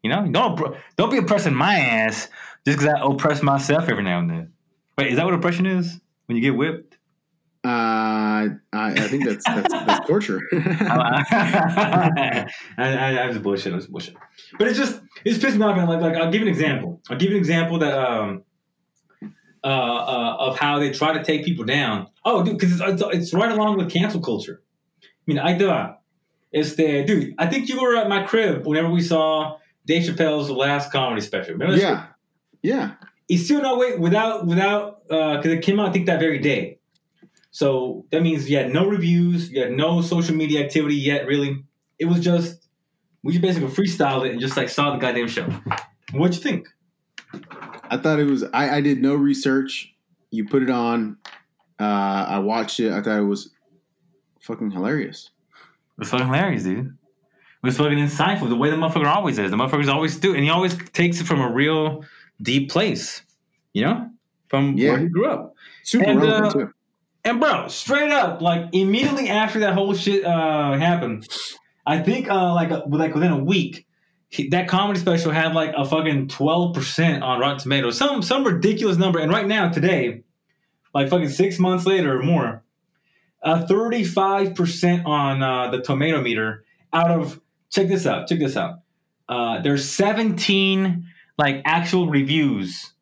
[0.03, 2.29] You know, don't don't be oppressing my ass
[2.66, 4.53] just because I oppress myself every now and then.
[4.98, 5.98] Wait, is that what oppression is?
[6.27, 6.93] When you get whipped?
[7.64, 10.40] Uh, I, I think that's that's, that's torture.
[10.53, 12.46] I,
[12.77, 13.72] I, I was bullshit.
[13.72, 14.14] I was bullshit.
[14.59, 15.77] But it's just it's pissing me off.
[15.77, 15.88] Man.
[15.88, 17.00] Like, like I'll give an example.
[17.09, 18.42] I'll give you an example that um
[19.62, 22.09] uh, uh of how they try to take people down.
[22.27, 24.62] Oh, dude, because it's, it's it's right along with cancel culture.
[25.03, 25.72] I mean, I do.
[26.53, 27.35] It's the dude.
[27.38, 31.55] I think you were at my crib whenever we saw Dave Chappelle's last comedy special.
[31.55, 31.77] Remember?
[31.77, 32.09] yeah,
[32.62, 32.92] yeah.
[33.27, 36.38] It's still no wait without without uh because it came out I think that very
[36.38, 36.73] day.
[37.54, 41.24] So that means you had no reviews, you had no social media activity yet.
[41.24, 41.62] Really,
[42.00, 42.66] it was just
[43.22, 45.46] we just basically freestyled it and just like saw the goddamn show.
[46.12, 46.66] What'd you think?
[47.88, 48.42] I thought it was.
[48.52, 49.94] I, I did no research.
[50.32, 51.16] You put it on.
[51.78, 51.84] Uh,
[52.28, 52.90] I watched it.
[52.92, 53.50] I thought it was
[54.40, 55.30] fucking hilarious.
[55.52, 56.86] It was fucking hilarious, dude.
[56.88, 56.92] It
[57.62, 58.48] was fucking insightful.
[58.48, 59.52] The way the motherfucker always is.
[59.52, 62.04] The motherfuckers always do, and he always takes it from a real
[62.42, 63.22] deep place.
[63.74, 64.10] You know,
[64.48, 64.90] from Yeah.
[64.90, 65.54] where he grew up.
[65.84, 66.72] Super And, relevant uh, too.
[67.24, 71.26] And bro, straight up, like immediately after that whole shit uh, happened,
[71.87, 73.87] I think uh, like uh, like within a week,
[74.28, 78.44] he, that comedy special had like a fucking twelve percent on Rotten Tomatoes, some some
[78.44, 79.18] ridiculous number.
[79.18, 80.22] And right now, today,
[80.92, 82.62] like fucking six months later or more,
[83.42, 86.64] uh, thirty five percent on uh, the tomato meter.
[86.92, 88.80] Out of check this out, check this out.
[89.28, 91.06] Uh, there's seventeen
[91.38, 92.92] like actual reviews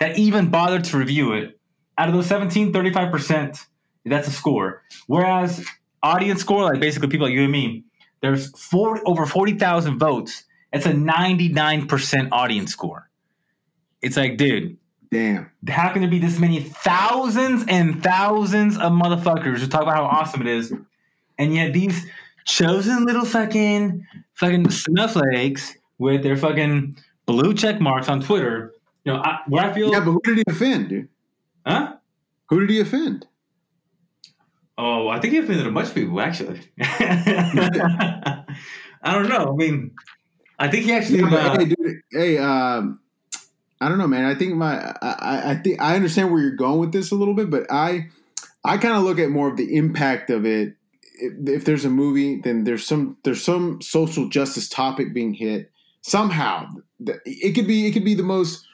[0.00, 1.58] that even bothered to review it.
[1.98, 3.66] Out of those 17, 35%,
[4.04, 4.82] that's a score.
[5.06, 5.64] Whereas
[6.02, 7.84] audience score, like basically people like you and me,
[8.22, 10.44] there's 40, over 40,000 votes.
[10.72, 13.08] It's a 99% audience score.
[14.02, 14.76] It's like, dude,
[15.12, 15.50] Damn.
[15.68, 20.04] how can there be this many thousands and thousands of motherfuckers who talk about how
[20.04, 20.72] awesome it is,
[21.38, 22.06] and yet these
[22.46, 28.72] chosen little fucking fucking snowflakes with their fucking blue check marks on Twitter,
[29.04, 31.08] you know, I, where I feel, Yeah, but who did he offend, dude?
[31.66, 31.94] huh?
[32.48, 33.26] Who did he offend?
[34.82, 36.60] Oh, I think he offended a bunch of people actually.
[36.80, 38.44] I
[39.04, 39.52] don't know.
[39.52, 39.90] I mean,
[40.58, 41.18] I think he actually.
[41.20, 42.98] Yeah, uh, hey, dude, hey, um,
[43.78, 44.24] I don't know, man.
[44.24, 47.34] I think my, I, I- think I understand where you're going with this a little
[47.34, 48.08] bit, but I,
[48.64, 50.76] I kind of look at more of the impact of it
[51.20, 55.70] if, if there's a movie, then there's some there's some social justice topic being hit
[56.00, 56.66] somehow.
[57.26, 58.66] It could be it could be the most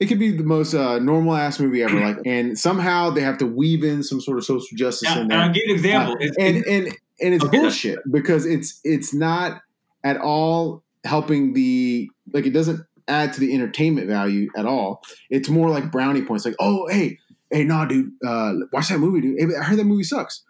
[0.00, 1.98] it could be the most uh, normal ass movie ever.
[2.00, 5.20] Like, and somehow they have to weave in some sort of social justice Now, in
[5.22, 5.38] and there.
[5.38, 6.12] I'll give you an example.
[6.14, 7.58] Uh, It's- and and and it's Okay.
[7.58, 9.60] bullshit because it's it's not
[10.04, 15.02] at all helping the like it doesn't add to the entertainment value at all.
[15.30, 16.44] It's more like brownie points.
[16.44, 17.18] Like, oh hey
[17.50, 19.36] hey nah dude, uh, watch that movie dude.
[19.38, 20.42] Hey, I heard that movie sucks.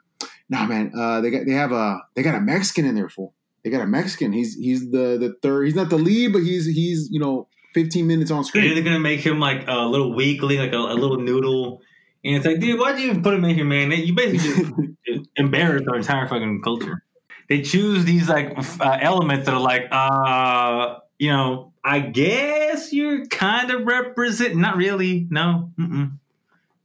[0.49, 3.33] Nah man, uh, they got they have a they got a Mexican in there for.
[3.63, 4.33] They got a Mexican.
[4.33, 5.65] He's he's the the third.
[5.67, 8.73] He's not the lead, but he's he's you know 15 minutes on screen.
[8.75, 11.83] They're gonna make him like a little weakling, like a, a little noodle,
[12.25, 13.91] and it's like, dude, why'd you even put him in here, man?
[13.93, 17.03] You basically just embarrassed our entire fucking culture.
[17.51, 23.27] They choose these like uh, elements that are like, uh, you know, I guess you're
[23.27, 25.91] kind of represent, not really, no, mm-mm.
[25.91, 26.09] you know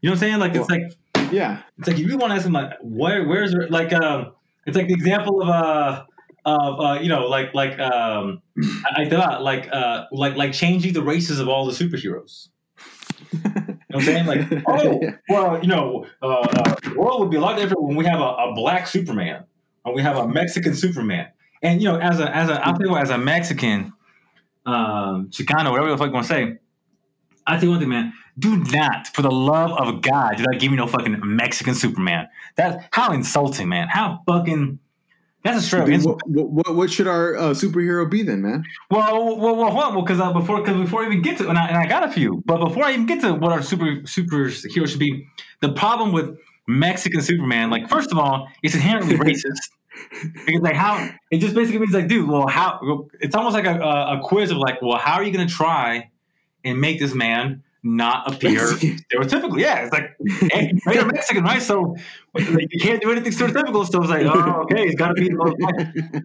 [0.02, 0.40] what I'm saying?
[0.40, 3.26] Like it's Well- like yeah, it's like if you want to ask them like where
[3.26, 4.34] where's like um
[4.66, 6.04] it's like the example of uh
[6.44, 8.42] of uh you know like like um
[8.86, 12.50] I, I thought like uh like like changing the races of all the superheroes.
[13.34, 14.26] You know what I'm saying?
[14.26, 17.96] Like, oh, well, you know, uh, uh, the world would be a lot different when
[17.96, 19.44] we have a, a black Superman
[19.84, 21.28] or we have a Mexican Superman.
[21.62, 23.94] And you know, as a as a I'll tell you what, as a Mexican,
[24.66, 26.58] um, Chicano, whatever the fuck you want to say,
[27.46, 28.14] I tell you one thing, man.
[28.40, 32.28] Do not, for the love of God, do not give me no fucking Mexican Superman.
[32.56, 33.88] That's how insulting, man.
[33.90, 34.80] How fucking.
[35.44, 38.64] That's a Dude, what, what, what should our uh, superhero be then, man?
[38.92, 39.96] Well, well, well, hold on.
[39.96, 42.04] Well, because uh, before, because before I even get to, and I, and I got
[42.04, 45.28] a few, but before I even get to what our super superhero should be,
[45.62, 49.72] the problem with Mexican Superman, like, first of all, it's inherently racist.
[50.46, 53.80] Because like how it just basically means like, dude, well, how it's almost like a,
[53.80, 56.10] a, quiz of like, well, how are you gonna try
[56.64, 59.60] and make this man not appear stereotypical?
[59.60, 60.16] Yeah, it's like
[60.52, 61.62] hey, you're Mexican, right?
[61.62, 61.96] So
[62.34, 63.90] like, you can't do anything stereotypical.
[63.90, 65.30] So it's like, oh, okay, he's got to be.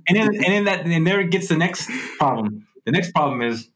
[0.08, 2.66] And then and then that and there it gets the next problem.
[2.84, 3.68] The next problem is,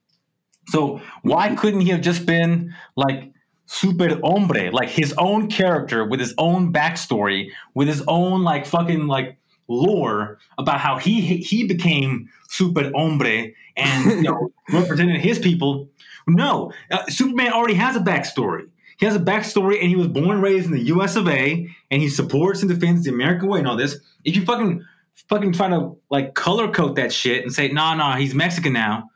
[0.68, 3.32] so why couldn't he have just been like
[3.66, 9.06] super hombre, like his own character with his own backstory, with his own like fucking
[9.06, 9.38] like
[9.68, 15.88] lore about how he he became super hombre and you know represented his people.
[16.34, 18.68] No, uh, Superman already has a backstory.
[18.98, 21.16] He has a backstory, and he was born and raised in the U.S.
[21.16, 21.68] of A.
[21.90, 23.98] And he supports and defends the American way and all this.
[24.24, 24.84] If you fucking
[25.28, 29.10] fucking try to like color code that shit and say, "Nah, nah, he's Mexican now,"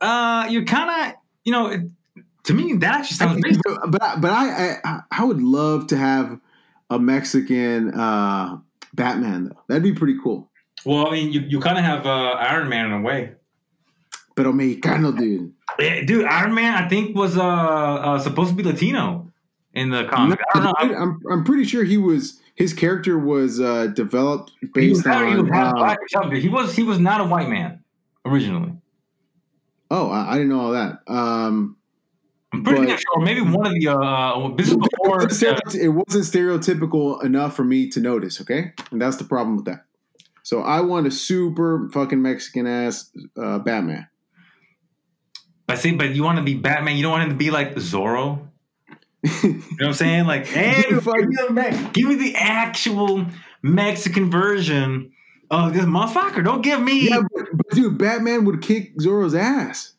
[0.00, 1.66] uh, you're kind of you know.
[1.68, 1.80] It,
[2.44, 5.98] to me, that actually sounds but but I, but I, I I would love to
[5.98, 6.40] have
[6.88, 8.58] a Mexican uh,
[8.94, 9.62] Batman though.
[9.68, 10.50] That'd be pretty cool.
[10.84, 13.32] Well, I mean, you, you kind of have uh, Iron Man in a way.
[14.38, 15.52] Pero mexicano, dude.
[15.80, 19.32] Yeah, dude, Iron Man, I think was uh, uh supposed to be Latino
[19.74, 20.38] in the comic.
[20.54, 20.96] I don't know.
[20.96, 25.10] I'm I'm pretty sure he was his character was uh, developed He was, based he
[25.34, 25.48] was on.
[25.48, 26.40] half uh, black something.
[26.40, 27.82] He was he was not a white man
[28.24, 28.74] originally.
[29.90, 31.00] oh, I, I didn't know all that.
[31.08, 31.76] Um,
[32.52, 33.20] I'm pretty But- sure.
[33.20, 35.18] Maybe one of the uh, this is it, before.
[35.18, 38.40] wasn't uh, it wasn't stereotypical enough for me to notice.
[38.40, 39.84] Okay, and that's the problem with that.
[40.44, 44.06] So I want a super fucking Mexican ass uh, Batman.
[45.68, 46.96] But see, but you want to be Batman.
[46.96, 48.48] You don't want him to be like Zorro.
[49.22, 50.26] You know what I'm saying?
[50.26, 51.06] Like, hey, give,
[51.50, 53.26] me give me the actual
[53.62, 55.12] Mexican version
[55.50, 56.42] of this motherfucker.
[56.42, 59.92] Don't give me Yeah, but, but dude, Batman would kick Zorro's ass.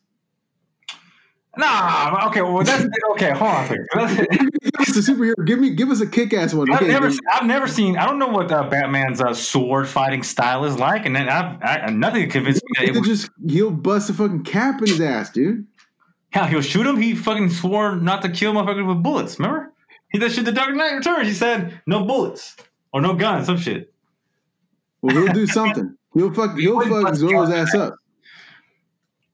[1.60, 2.28] Nah.
[2.28, 3.32] Okay, well that's okay.
[3.32, 3.64] Hold on.
[3.66, 4.50] a second.
[4.78, 5.46] Give us a superhero.
[5.46, 6.72] Give me, give us a kick-ass one.
[6.72, 7.20] I've never, dude.
[7.32, 7.98] I've never seen.
[7.98, 11.62] I don't know what uh, Batman's uh, sword fighting style is like, and then I've
[11.62, 15.02] I, nothing convinced me that it was, just he'll bust a fucking cap in his
[15.02, 15.66] ass, dude.
[16.32, 16.46] hell.
[16.48, 16.98] He'll shoot him.
[16.98, 19.38] He fucking swore not to kill motherfuckers with bullets.
[19.40, 19.74] Remember?
[20.12, 20.46] He did shit.
[20.46, 21.28] The Dark Knight Returns.
[21.28, 22.56] He said no bullets
[22.94, 23.94] or no guns, some shit.
[25.02, 25.96] Well, he'll do something.
[26.14, 26.56] He'll fuck.
[26.58, 27.96] He'll fuck Zorro's ass up.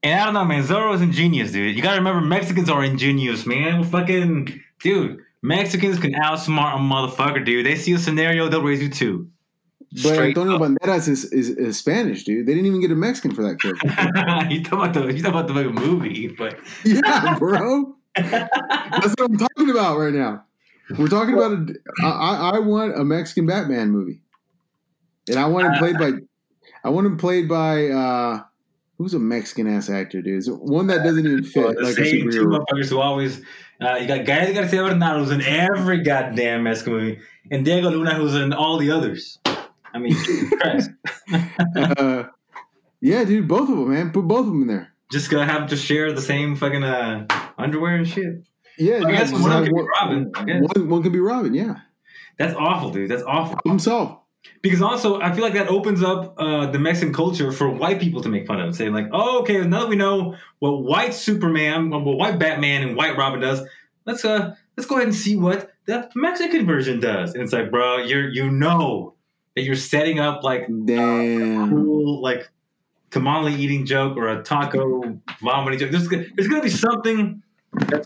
[0.06, 0.62] And I don't know, man.
[0.62, 1.76] Zorro's ingenious, dude.
[1.76, 3.84] You gotta remember, Mexicans are ingenious, man.
[3.84, 5.20] Fucking dude.
[5.42, 7.66] Mexicans can outsmart a motherfucker, dude.
[7.66, 9.28] They see a scenario, they'll raise you two.
[9.94, 10.62] But Straight Antonio up.
[10.62, 12.46] Banderas is, is, is Spanish, dude.
[12.46, 13.88] They didn't even get a Mexican for that character.
[14.54, 17.96] you talking about the you talking about the fucking movie, but yeah, bro.
[18.16, 20.44] That's what I'm talking about right now.
[21.00, 21.76] We're talking about a.
[22.04, 24.22] I, I I want a Mexican Batman movie,
[25.28, 26.12] and I want him played by.
[26.84, 27.88] I want him played by.
[27.88, 28.44] uh
[28.98, 30.38] Who's a Mexican ass actor, dude?
[30.38, 33.42] Is one that doesn't even fit the like same two motherfuckers who always
[33.82, 37.20] uh, you got Gael Garcia Bernal who's in every goddamn Mexican movie,
[37.52, 39.40] and Diego Luna who's in all the others.
[39.94, 40.16] I mean,
[40.60, 40.92] Christ.
[41.76, 42.24] uh,
[43.02, 44.12] yeah, dude, both of them, man.
[44.12, 44.94] Put both of them in there.
[45.12, 47.28] Just gonna have to share the same fucking uh,
[47.58, 48.44] underwear and shit.
[48.78, 50.62] Yeah, I guess just one have can be Robin, I guess.
[50.62, 51.54] One, one can be Robin.
[51.54, 51.76] Yeah,
[52.38, 53.10] That's awful, dude.
[53.10, 53.60] That's awful.
[53.66, 54.20] himself.
[54.62, 58.22] Because also I feel like that opens up uh, the Mexican culture for white people
[58.24, 61.90] to make fun of, saying like, "Oh, okay, now that we know what white Superman,
[61.90, 63.62] what white Batman, and white Robin does,
[64.06, 67.72] let's uh let's go ahead and see what the Mexican version does." And it's like,
[67.72, 69.16] bro, you're you know
[69.56, 71.70] that you're setting up like Damn.
[71.70, 72.50] cool like
[73.12, 75.92] tamale eating joke or a taco vomiting joke.
[75.92, 77.42] There's, there's gonna be something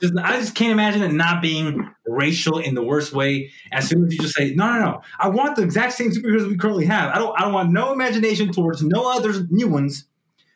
[0.01, 3.51] just I just can't imagine it not being racial in the worst way.
[3.71, 6.47] As soon as you just say, no, no, no, I want the exact same superheroes
[6.47, 7.13] we currently have.
[7.13, 10.05] I don't I don't want no imagination towards no other new ones.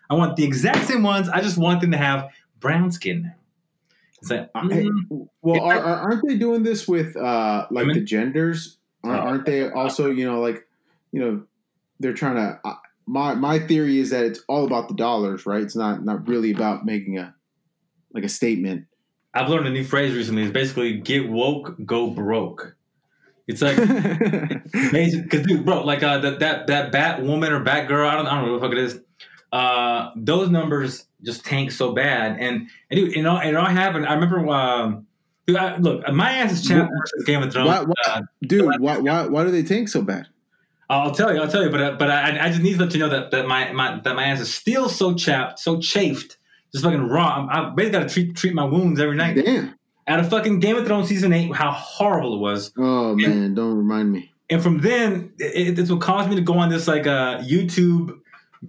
[0.10, 1.30] I want the exact same ones.
[1.30, 3.34] I just want them to have brown skin now.
[4.21, 7.95] It's like, I- mm, Well, are, are, aren't they doing this with uh like Women?
[7.99, 8.78] the genders?
[9.04, 9.28] Aren't, Oh.
[9.28, 10.65] aren't they also, you know, like,
[11.12, 11.43] you know,
[11.99, 12.60] they're trying to.
[12.63, 15.62] Uh, my my theory is that it's all about the dollars, right?
[15.62, 17.36] It's not not really about making a
[18.13, 18.86] like a statement.
[19.34, 20.43] I've learned a new phrase recently.
[20.43, 22.76] It's basically get woke, go broke.
[23.48, 23.78] It's like
[24.74, 28.15] Amazing, because dude, bro, like uh, that that that Bat woman or Bat girl, I
[28.15, 29.00] don't, I don't know what the fuck it is.
[29.52, 34.06] Uh, those numbers just tank so bad, and and dude, it all it all happened.
[34.06, 35.06] I remember, um,
[35.46, 37.67] dude, I, look, my ass is chapped versus Game of Thrones.
[37.67, 40.28] Why- why- Uh, Dude, why, why why do they tank so bad?
[40.89, 42.93] I'll tell you, I'll tell you, but uh, but I, I just need to let
[42.93, 46.38] you know that that my, my that my ass is still so chapped, so chafed,
[46.73, 47.36] just fucking raw.
[47.38, 49.36] I'm, I basically got to treat treat my wounds every night.
[49.36, 49.75] Damn.
[50.07, 52.73] Out of fucking Game of Thrones season eight, how horrible it was.
[52.77, 54.31] Oh man, don't remind me.
[54.49, 58.19] and from then it, it's what caused me to go on this like uh, YouTube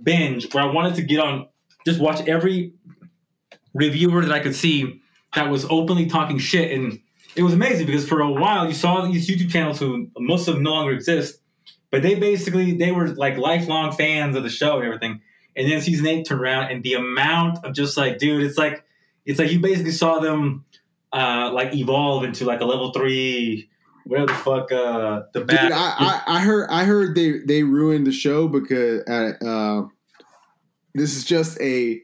[0.02, 1.48] binge where I wanted to get on
[1.86, 2.72] just watch every
[3.74, 5.00] reviewer that I could see
[5.34, 7.00] that was openly talking shit and
[7.36, 10.54] it was amazing because for a while you saw these YouTube channels who most of
[10.54, 11.40] them no longer exist
[11.90, 15.20] but they basically they were like lifelong fans of the show and everything
[15.56, 18.84] and then season 8 turned around and the amount of just like dude it's like
[19.24, 20.64] it's like you basically saw them
[21.12, 23.68] uh like evolve into like a level 3
[24.04, 27.62] whatever the fuck uh the Dude, bad I, I, I heard I heard they they
[27.62, 29.86] ruined the show because uh, uh,
[30.94, 32.00] this is just a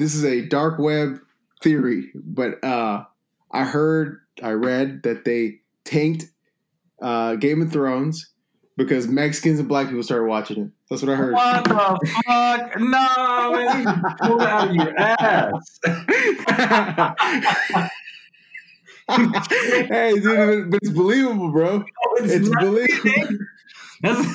[0.00, 1.20] this is a dark web
[1.62, 3.04] theory, but uh,
[3.50, 6.24] I heard I read that they tanked
[7.02, 8.30] uh, Game of Thrones
[8.80, 10.70] because Mexicans and black people started watching it.
[10.88, 11.34] That's what I heard.
[11.34, 11.74] What the
[12.26, 12.80] fuck?
[12.80, 13.86] No, man.
[14.22, 15.80] You pull it out of your ass.
[19.86, 21.84] hey, dude, but it's believable, bro.
[22.20, 23.38] It's not believable.
[24.00, 24.26] That's,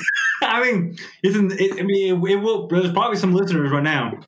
[0.42, 2.68] I mean, it's in, it, I mean, it, it will.
[2.68, 4.20] There's probably some listeners right now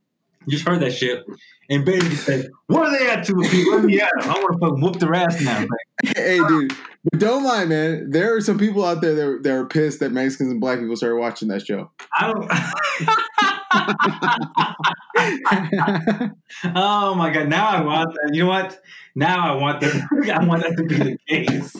[0.44, 1.24] who just heard that shit
[1.70, 3.72] and basically said, "What are they at to people?
[3.72, 4.10] Where they at?
[4.22, 6.72] I want to fucking whoop their ass now." Like, Hey, dude,
[7.10, 8.10] but don't mind, man.
[8.10, 10.78] There are some people out there that, are- that are pissed that Mexicans and black
[10.78, 11.90] people started watching that show.
[12.16, 12.48] I don't.
[16.76, 17.48] oh my god!
[17.48, 18.34] Now I want that.
[18.34, 18.80] You know what?
[19.14, 19.94] Now I want that.
[20.40, 21.76] I want that to be the case.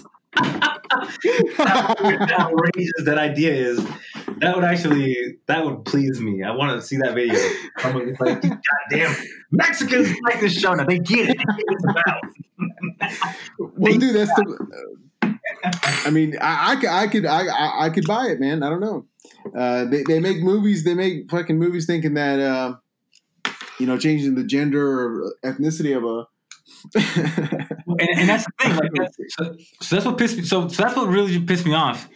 [1.57, 1.95] How
[2.39, 3.85] outrageous that idea is.
[4.39, 6.43] That would actually that would please me.
[6.43, 7.39] I want to see that video.
[7.79, 9.15] I'm like, goddamn,
[9.51, 10.85] Mexicans like this show now.
[10.85, 11.39] They get it.
[11.39, 12.21] They get it's about.
[13.59, 14.89] well, dude, that's the.
[16.07, 18.63] I mean, I, I, could- I could, I, I, I could buy it, man.
[18.63, 19.07] I don't know.
[19.57, 20.85] Uh, they, they make movies.
[20.85, 22.77] They make fucking movies thinking that, uh,
[23.81, 26.27] you know, changing the gender or ethnicity of a.
[26.95, 28.77] and, and that's the thing.
[28.77, 30.43] Like, that's, so, so that's what pissed me.
[30.45, 32.09] So, so that's what really pissed me off.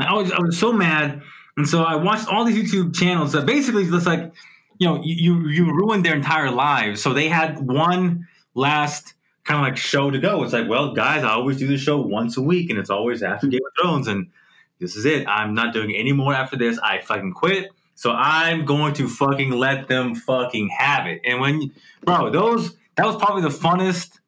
[0.00, 1.22] I was I was so mad,
[1.56, 4.32] and so I watched all these YouTube channels that basically just like,
[4.78, 7.02] you know, you you ruined their entire lives.
[7.02, 10.44] So they had one last kind of like show to go.
[10.44, 13.22] It's like, well, guys, I always do the show once a week, and it's always
[13.22, 14.28] after Game of Thrones, and
[14.78, 15.26] this is it.
[15.26, 16.78] I'm not doing any more after this.
[16.78, 17.70] I fucking quit.
[17.94, 21.20] So I'm going to fucking let them fucking have it.
[21.24, 21.72] And when,
[22.04, 24.18] bro, those that was probably the funnest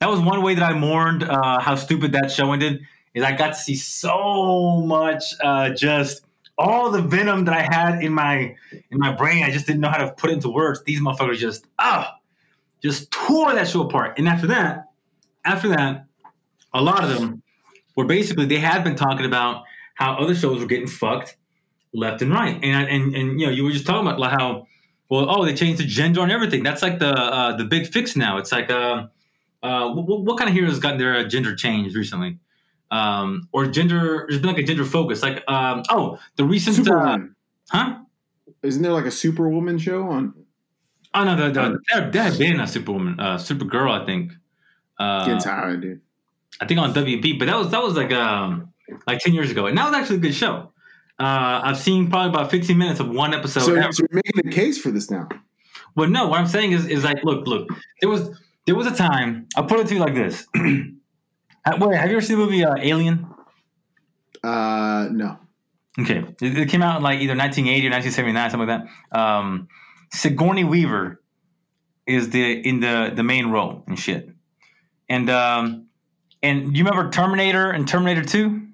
[0.00, 2.82] that was one way that I mourned uh, how stupid that show ended.
[3.14, 6.22] Is I got to see so much, uh, just
[6.56, 8.54] all the venom that I had in my
[8.90, 9.42] in my brain.
[9.42, 10.82] I just didn't know how to put into words.
[10.84, 12.16] These motherfuckers just ah,
[12.82, 14.18] just tore that show apart.
[14.18, 14.90] And after that,
[15.44, 16.06] after that,
[16.72, 17.42] a lot of them
[17.96, 19.64] were basically they had been talking about
[19.94, 21.36] how other shows were getting fucked
[21.92, 22.54] left and right.
[22.62, 24.66] And and and you know you were just talking about how
[25.08, 26.62] well oh they changed the gender and everything.
[26.62, 28.38] That's like the uh, the big fix now.
[28.38, 28.70] It's like.
[28.70, 29.06] Uh,
[29.62, 32.38] uh, what, what kind of heroes got their uh, gender changed recently?
[32.90, 34.26] Um, or gender?
[34.28, 35.22] There's been like a gender focus.
[35.22, 37.34] Like, um, oh, the recent, uh, Superwoman.
[37.70, 37.98] huh?
[38.62, 40.34] Isn't there like a Superwoman show on?
[41.14, 44.32] Oh no, the, the, there, there had been a Superwoman, uh, Supergirl, I think.
[44.98, 46.00] Uh, Getting tired, dude.
[46.60, 48.72] I think on WB, but that was that was like um
[49.06, 50.72] like ten years ago, and that was actually a good show.
[51.18, 53.60] Uh, I've seen probably about 15 minutes of one episode.
[53.60, 53.92] So, ever.
[53.92, 55.28] so you're making a case for this now.
[55.96, 57.68] Well, no, what I'm saying is, is like, look, look,
[58.00, 59.48] there was there was a time.
[59.56, 60.46] I'll put it to you like this.
[60.54, 60.94] Wait,
[61.66, 63.26] have you ever seen the movie uh, Alien?
[64.44, 65.38] Uh, no.
[65.98, 69.18] Okay, it, it came out in like either 1980 or 1979, something like that.
[69.18, 69.68] Um,
[70.12, 71.20] Sigourney Weaver
[72.06, 74.30] is the in the the main role and shit.
[75.08, 75.86] And um,
[76.42, 78.68] and you remember Terminator and Terminator Two,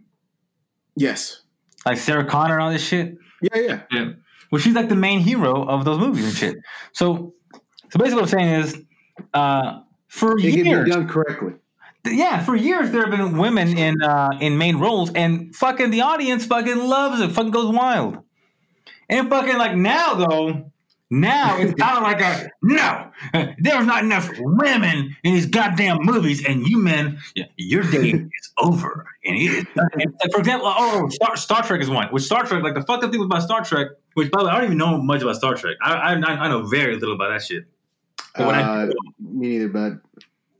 [0.96, 1.40] Yes.
[1.87, 3.16] Like Sarah Connor and all this shit.
[3.42, 3.81] Yeah, yeah.
[3.90, 4.12] Yeah.
[4.51, 6.57] Well, she's like the main hero of those movies and shit.
[6.92, 7.35] So,
[7.90, 8.83] so basically, what I'm saying is,
[9.33, 11.55] uh, for It years, done correctly.
[12.07, 16.03] yeah, for years there have been women in uh, in main roles, and fucking the
[16.03, 18.18] audience fucking loves it, fucking goes wild.
[19.09, 20.70] And fucking like now though,
[21.10, 23.10] now it's kind of like a no.
[23.58, 28.52] There's not enough women in these goddamn movies, and you men, yeah, your day is
[28.58, 29.06] over.
[29.24, 29.66] And it is.
[29.76, 32.08] And like, for example, oh, Star, Star Trek is one.
[32.12, 34.52] With Star Trek, like the fucked up thing about Star Trek, which by the way,
[34.52, 35.76] I don't even know much about Star Trek.
[35.82, 37.64] I I, I know very little about that shit.
[38.36, 38.86] But what I Uh,
[39.20, 40.00] me neither, bud.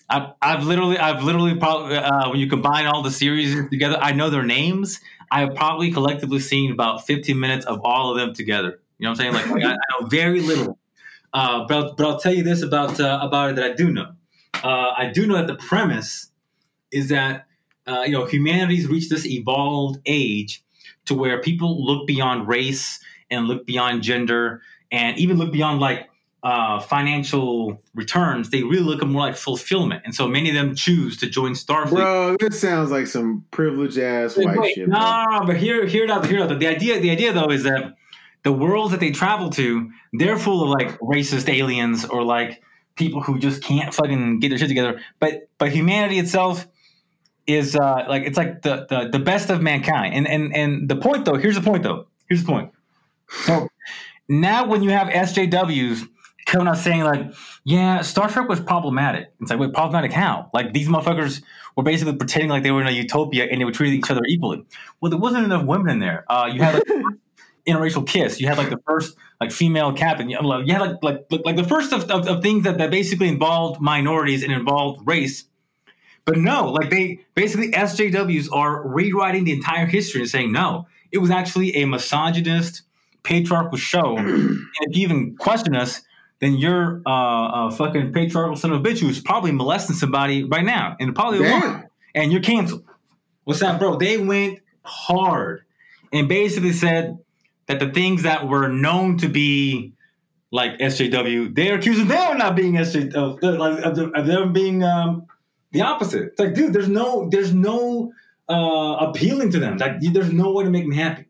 [0.09, 4.13] I've, I've literally, I've literally probably, uh, when you combine all the series together, I
[4.13, 5.01] know their names.
[5.31, 8.81] I've probably collectively seen about 15 minutes of all of them together.
[9.05, 9.53] You know what I'm saying?
[9.53, 10.79] Like, like, I, I know very little.
[11.35, 13.91] Uh, but, I'll, but I'll tell you this about uh, about it that I do
[13.91, 14.13] know.
[14.63, 16.31] Uh, I do know that the premise
[16.91, 17.45] is that
[17.87, 20.65] uh, you know humanity's reached this evolved age
[21.05, 22.99] to where people look beyond race
[23.31, 26.09] and look beyond gender and even look beyond like
[26.43, 28.49] uh, financial returns.
[28.49, 31.53] They really look at more like fulfillment, and so many of them choose to join
[31.53, 31.91] Starfleet.
[31.91, 34.89] Bro, this sounds like some privileged ass white Wait, shit.
[34.89, 36.59] no, no, but here, hear it out, hear it out.
[36.59, 37.97] The idea, the idea though, is that
[38.45, 42.63] the worlds that they travel to, they're full of like racist aliens or like
[42.95, 45.01] people who just can't fucking get their shit together.
[45.19, 46.67] But but humanity itself
[47.47, 50.15] is uh like it's like the the, the best of mankind.
[50.15, 52.07] And and and the point though, here's the point though.
[52.29, 52.71] Here's the point.
[53.29, 53.69] So
[54.29, 56.07] now when you have SJWs
[56.47, 57.33] coming out saying like,
[57.65, 59.33] yeah, Star Trek was problematic.
[59.41, 60.51] It's like, wait, problematic how?
[60.53, 61.43] Like these motherfuckers
[61.77, 64.21] were basically pretending like they were in a utopia and they were treating each other
[64.29, 64.65] equally.
[65.01, 66.25] Well, there wasn't enough women in there.
[66.29, 66.85] Uh, you had like
[67.67, 68.41] interracial kiss.
[68.41, 70.29] You had like the first like female captain.
[70.29, 72.91] You you had like like like, like the first of, of, of things that, that
[72.91, 75.45] basically involved minorities and involved race.
[76.25, 81.19] But no, like they basically SJWs are rewriting the entire history and saying no, it
[81.19, 82.83] was actually a misogynist,
[83.23, 84.17] patriarchal show.
[84.19, 86.03] and if you even question us,
[86.41, 90.65] then you're uh, a fucking patriarchal son of a bitch who's probably molesting somebody right
[90.65, 92.85] now, and probably a woman and you're canceled.
[93.45, 93.97] What's that, bro?
[93.97, 95.65] They went hard
[96.13, 97.19] and basically said
[97.67, 99.95] that the things that were known to be
[100.51, 104.53] like SJW, they're accusing them of not being SJ, of, like, of, them- of them
[104.53, 105.27] being um,
[105.73, 106.23] the opposite.
[106.29, 108.13] It's like, dude, there's no, there's no
[108.49, 109.79] uh, appealing to them.
[109.79, 111.25] Like, there's no way to make them happy.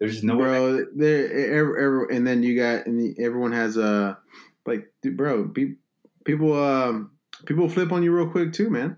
[0.00, 0.44] There's no way.
[0.44, 0.86] bro.
[0.96, 4.18] There, every, every, and then you got, and everyone has a
[4.66, 5.46] like, dude, bro.
[5.48, 5.76] Pe-
[6.24, 7.12] people, um,
[7.46, 8.96] people flip on you real quick too, man.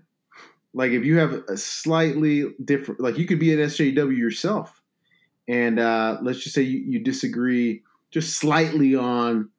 [0.73, 4.81] Like if you have a slightly different, like you could be an SJW yourself,
[5.47, 9.49] and uh, let's just say you, you disagree just slightly on,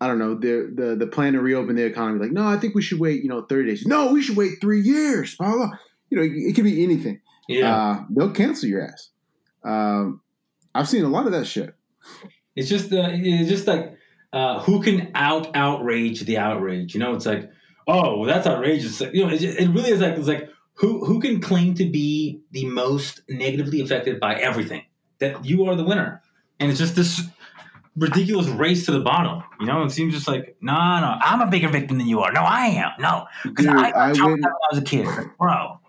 [0.00, 2.20] I don't know, the the the plan to reopen the economy.
[2.20, 3.86] Like, no, I think we should wait, you know, thirty days.
[3.86, 5.36] No, we should wait three years.
[5.36, 5.56] Blah blah.
[5.56, 5.78] blah.
[6.10, 7.20] You know, it, it could be anything.
[7.48, 7.74] Yeah.
[7.74, 9.10] Uh, they'll cancel your ass.
[9.64, 10.20] Um,
[10.74, 11.74] I've seen a lot of that shit.
[12.54, 13.96] It's just uh, it's just like
[14.32, 16.94] uh, who can out outrage the outrage.
[16.94, 17.50] You know, it's like,
[17.86, 19.00] oh, well, that's outrageous.
[19.00, 22.40] You know, it, it really is like it's like who who can claim to be
[22.52, 24.82] the most negatively affected by everything
[25.20, 26.22] that you are the winner,
[26.60, 27.22] and it's just this
[27.96, 29.42] ridiculous race to the bottom.
[29.60, 32.32] You know, it seems just like no, no, I'm a bigger victim than you are.
[32.32, 32.90] No, I am.
[32.98, 35.06] No, because I I when I was a kid,
[35.38, 35.80] bro.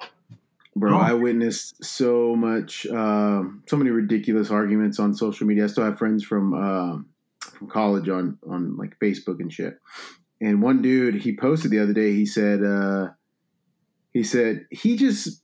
[0.76, 0.98] Bro.
[0.98, 5.66] I witnessed so much, um, so many ridiculous arguments on social media.
[5.66, 7.08] I still have friends from um,
[7.40, 9.78] from college on on like Facebook and shit.
[10.42, 12.14] And one dude, he posted the other day.
[12.14, 13.10] He said, uh,
[14.14, 15.44] he said he just,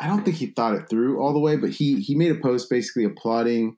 [0.00, 2.36] I don't think he thought it through all the way, but he he made a
[2.36, 3.76] post basically applauding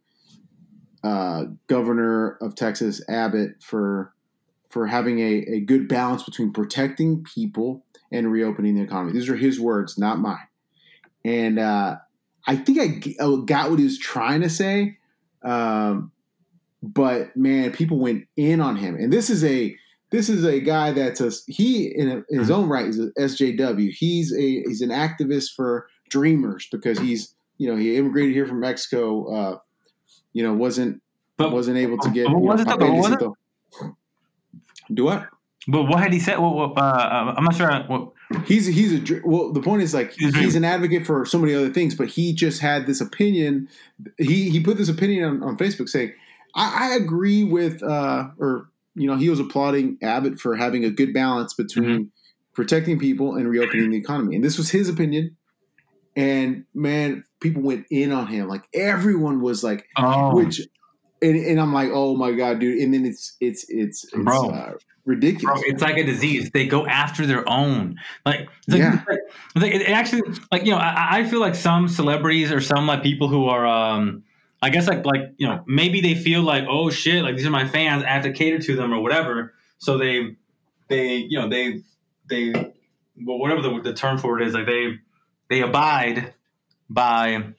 [1.03, 4.13] uh, Governor of Texas Abbott for
[4.69, 9.13] for having a, a good balance between protecting people and reopening the economy.
[9.13, 10.47] These are his words, not mine.
[11.25, 11.97] And uh,
[12.47, 14.99] I think I got what he was trying to say,
[15.43, 16.13] um,
[16.83, 18.95] but man, people went in on him.
[18.95, 19.77] And this is a
[20.11, 23.11] this is a guy that's a he in, a, in his own right is a
[23.19, 23.91] SJW.
[23.91, 28.61] He's a he's an activist for Dreamers because he's you know he immigrated here from
[28.61, 29.35] Mexico.
[29.35, 29.59] Uh,
[30.33, 31.01] you know wasn't
[31.37, 32.29] But wasn't able to get.
[32.29, 32.77] know, was it though?
[32.77, 33.93] But what was papeles and stuff.
[34.93, 35.29] Do what?
[35.69, 36.39] but what had he said?
[36.39, 37.71] What, what, uh, uh, I'm not sure.
[37.85, 38.13] What,
[38.47, 39.53] He's he's a well.
[39.53, 42.33] The point is like He's he's, an advocate for so many other things, but he
[42.33, 43.69] just had this opinion.
[44.19, 46.13] He he put this opinion on, on Facebook saying,
[46.55, 50.91] I, "I agree with," uh, or you know, he was applauding Abbott for having a
[50.91, 52.03] good balance between Mm-hmm.
[52.55, 55.37] protecting people and reopening the economy, and this was his opinion.
[56.17, 58.49] And man, people went in on him.
[58.49, 60.61] Like everyone was like, Oh, which,
[61.23, 62.79] and, and I'm like, oh my god, dude.
[62.81, 64.51] And then it's it's it's, it's Bro.
[64.51, 64.73] uh,
[65.05, 65.61] ridiculous.
[65.61, 66.51] Bro, it's like a disease.
[66.51, 67.97] They go after their own.
[68.25, 69.05] Like, it's like, Yeah.
[69.09, 72.61] it's like it it actually, like you know, I, I feel like some celebrities or
[72.61, 74.23] some like people who are, um,
[74.63, 77.51] I guess like like you know, maybe they feel like, oh shit, like these are
[77.51, 79.55] my fans, I have to cater to them or whatever.
[79.79, 80.37] So they,
[80.89, 81.81] they, you know, they,
[82.29, 82.53] they,
[83.25, 84.99] well, whatever the, the term for it is, like they,
[85.51, 86.33] they abide
[86.89, 87.53] by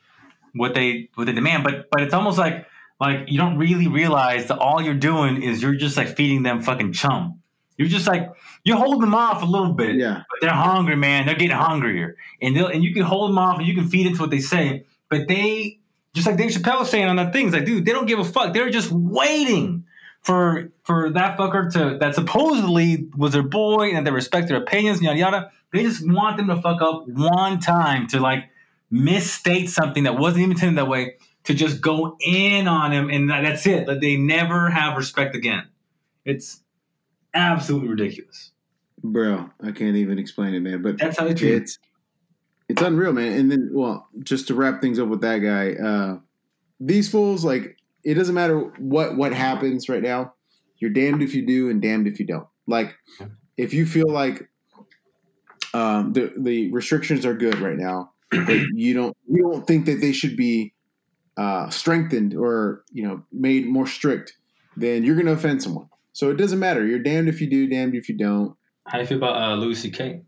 [0.55, 1.63] what they what they demand.
[1.63, 2.65] But but it's almost like
[2.99, 6.61] like you don't really realize that all you're doing is you're just like feeding them
[6.61, 7.41] fucking chum.
[7.77, 8.31] You're just like
[8.63, 11.25] you're holding them off a little bit, yeah, but they're hungry, man.
[11.25, 14.07] They're getting hungrier, and they'll and you can hold them off and you can feed
[14.07, 15.79] into what they say, but they
[16.13, 18.19] just like Dave Chappelle was saying on that thing, it's like, dude, they don't give
[18.19, 18.53] a fuck.
[18.53, 19.80] They're just waiting
[20.22, 25.01] for for that fucker to that supposedly was their boy and they respect their opinions,
[25.01, 25.51] yada yada.
[25.74, 28.45] They just want them to fuck up one time to like
[28.89, 31.15] misstate something that wasn't even intended that way
[31.45, 33.88] to just go in on him and that- that's it.
[33.88, 35.63] Like they never have respect again.
[36.26, 36.61] It's
[37.34, 38.51] absolutely ridiculous.
[39.03, 39.49] bro.
[39.63, 40.82] I can't even explain it, man.
[40.84, 41.53] But That's how they treat.
[41.55, 41.80] it's
[42.69, 43.34] it's unreal, man.
[43.39, 46.19] And then, well, just to wrap things up with that guy, uh,
[46.80, 50.33] these fools, like, it doesn't matter what what happens right now.
[50.77, 52.47] You're damned if you do, and damned if you don't.
[52.67, 52.95] Like,
[53.57, 54.49] if you feel like
[55.73, 60.01] um, the the restrictions are good right now, but you don't you don't think that
[60.01, 60.73] they should be
[61.37, 64.33] uh, strengthened or you know made more strict,
[64.75, 65.87] then you're going to offend someone.
[66.13, 66.85] So it doesn't matter.
[66.85, 68.55] You're damned if you do, damned if you don't.
[68.87, 70.21] How do you feel about uh, Louis C.K.?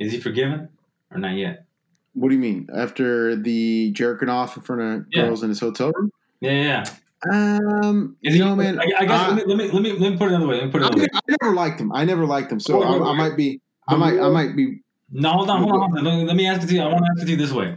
[0.00, 0.68] Is he forgiven
[1.12, 1.66] or not yet?
[2.14, 2.66] What do you mean?
[2.74, 5.22] After the jerking off in front of Yeah.
[5.26, 6.10] girls in his hotel room?
[6.40, 6.84] Yeah, yeah.
[7.30, 9.92] Um, Is you know, man, I, I guess I, let, me, let me let me
[9.92, 10.56] let me put it another way.
[10.56, 11.08] Let me put it I, another way.
[11.14, 11.92] I never liked him.
[11.92, 12.58] I never liked him.
[12.58, 13.60] So Wait, wait, I, I might be.
[13.88, 14.18] I might.
[14.18, 14.80] I might be.
[15.12, 15.80] No, hold on, hold on.
[15.80, 16.04] Hold on.
[16.04, 16.82] Let, me- let me ask it to you.
[16.82, 17.76] I want to ask it to you this way.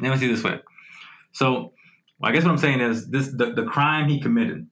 [0.00, 0.58] Let me you this way.
[1.32, 1.74] So,
[2.22, 4.66] I guess what I'm saying is this: the, the crime he committed.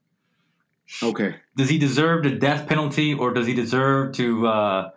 [1.02, 1.36] Okay.
[1.56, 4.90] Does he deserve the death penalty, or does he deserve to uh,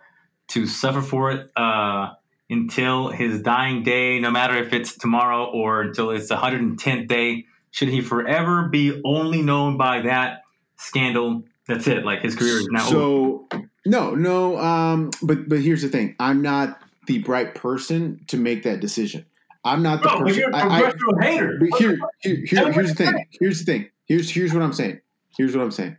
[0.48, 2.14] to suffer for it uh,
[2.50, 7.44] until his dying day, no matter if it's tomorrow or until it's the 110th day?
[7.74, 10.42] Should he forever be only known by that
[10.76, 11.42] scandal?
[11.66, 12.04] That's it.
[12.04, 12.90] Like his career is now over.
[12.90, 13.48] So
[13.84, 14.58] no, no.
[14.58, 16.14] Um, but but here's the thing.
[16.20, 19.26] I'm not the right person to make that decision.
[19.64, 20.38] I'm not the person.
[20.38, 21.58] you're a I, I, progressive hater.
[21.76, 23.26] Here, here, here here's the thing.
[23.40, 23.90] Here's the thing.
[24.04, 25.00] Here's here's what I'm saying.
[25.36, 25.96] Here's what I'm saying.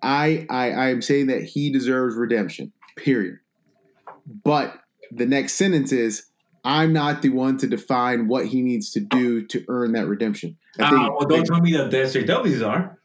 [0.00, 2.72] I I I am saying that he deserves redemption.
[2.96, 3.40] Period.
[4.42, 4.80] But
[5.12, 6.24] the next sentence is
[6.64, 10.56] I'm not the one to define what he needs to do to earn that redemption.
[10.80, 12.98] I think, well, don't tell me that the SJWs are.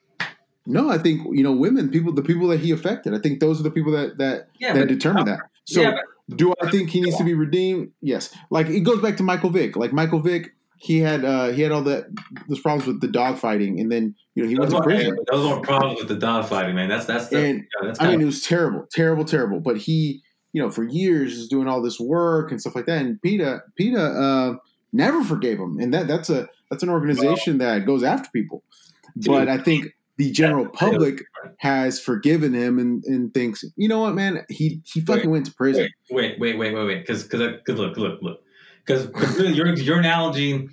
[0.66, 3.14] no, I think you know women, people, the people that he affected.
[3.14, 5.40] I think those are the people that that Yeah, that but- determine that.
[5.66, 5.98] So yeah,
[6.36, 7.92] do I think he needs to be redeemed?
[8.02, 8.34] Yes.
[8.50, 9.76] Like it goes back to Michael Vick.
[9.76, 12.06] Like Michael Vick, he had uh he had all that
[12.48, 15.18] those problems with the dog fighting, and then you know he went Those to prison.
[15.32, 16.90] those are problems with the dog fighting, man.
[16.90, 19.60] That's that's the, And, yeah, that's I mean, it was terrible, terrible, terrible.
[19.60, 20.24] But he,
[20.54, 23.02] you know, for years is doing all this work and stuff like that.
[23.02, 24.56] And PETA, PETA uh,
[24.94, 28.64] never forgave him, and that that's a that's an organization that goes after people.
[29.16, 29.88] But I think
[30.18, 31.24] the general public
[31.60, 35.54] has forgiven him and, and thinks, you know what, man, he he fucking went to
[35.54, 35.90] prison.
[36.12, 38.44] wait, wait, wait, wait, wait, because because because look, look, look,
[38.86, 40.68] because really your your analogy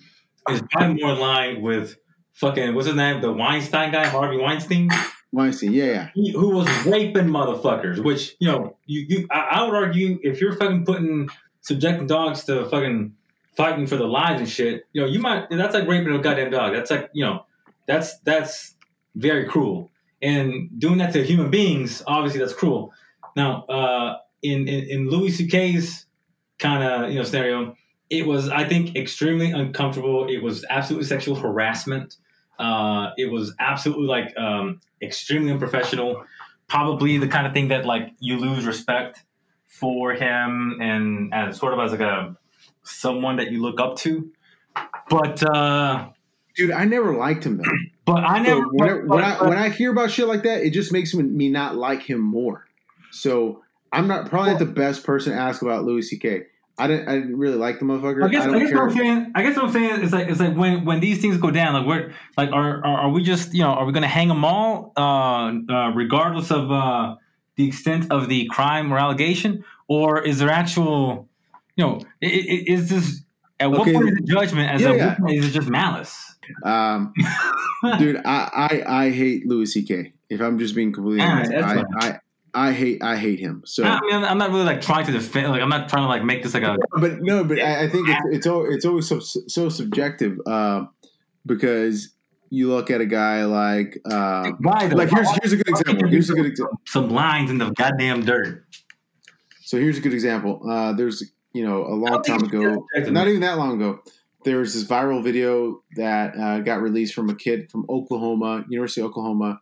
[0.51, 1.97] is probably more in line with
[2.35, 4.91] fucking what's his name, the Weinstein guy, Harvey Weinstein,
[5.37, 8.03] Weinstein, yeah, he, who was raping motherfuckers.
[8.03, 11.29] Which you know, you you I, I would argue if you're fucking putting
[11.61, 13.15] subjecting dogs to fucking
[13.55, 16.51] fighting for their lives and shit, you know, you might that's like raping a goddamn
[16.51, 16.73] dog.
[16.73, 17.45] That's like you know,
[17.87, 18.77] that's that's
[19.15, 19.91] very cruel.
[20.23, 22.95] And doing that to human beings, obviously, that's cruel.
[23.37, 26.07] Now, uh, in, in in Louis C.K.'s
[26.59, 27.77] kind of you know scenario,
[28.09, 30.29] it was I think extremely uncomfortable.
[30.29, 32.17] It was absolutely sexual harassment.
[32.59, 36.25] Uh, it was absolutely like um, extremely unprofessional.
[36.69, 39.23] Probably the kind of thing that like you lose respect
[39.67, 42.37] for him and as sort of as like a
[42.83, 44.33] someone that you look up to.
[45.09, 46.09] But uh,
[46.57, 47.65] Dude, I never liked him though.
[48.07, 50.65] but I never So when, I, when, I, when I hear about shit like that,
[50.65, 52.67] it just makes me not like him more.
[53.11, 56.45] So I'm not probably not the best person to ask about Louis C.K.
[56.79, 58.25] I didn't I didn't really like the motherfucker.
[58.25, 59.33] I guess, I I, guess what I'm saying.
[59.35, 61.73] I guess what I'm saying is like it's like when when these things go down,
[61.73, 64.29] like we're like are are, are we just you know are we going to hang
[64.29, 67.17] them all uh, uh, regardless of uh,
[67.57, 71.29] the extent of the crime or allegation, or is there actual
[71.77, 73.23] you know is this
[73.59, 73.95] at what Okay.
[73.95, 75.07] point is it judgment as Yeah, a yeah.
[75.09, 76.37] what point is it just malice?
[76.63, 77.15] Um,
[77.99, 80.13] dude, I, I I hate Louis C.K.
[80.29, 81.85] If I'm just being completely honest, that's I.
[82.01, 82.19] I
[82.57, 83.63] I hate I hate him.
[83.67, 85.51] So, I mean, I'm not really like trying to defend.
[85.51, 86.79] Like, I'm not trying to like make this like a.
[86.99, 90.87] but no, but I, I think it's it's, al- it's always so, so subjective uh,
[91.45, 92.15] because
[92.49, 96.09] you look at a guy like uh, Why like here's here's a good example.
[96.09, 96.81] Here's a good example.
[96.87, 98.65] Some lines in the goddamn dirt.
[99.61, 100.63] So here's a good example.
[100.67, 104.01] Uh, there's you know a long time ago, not even that long ago,
[104.45, 109.03] there was this viral video that uh, got released from a kid from Oklahoma, University
[109.03, 109.61] of Oklahoma,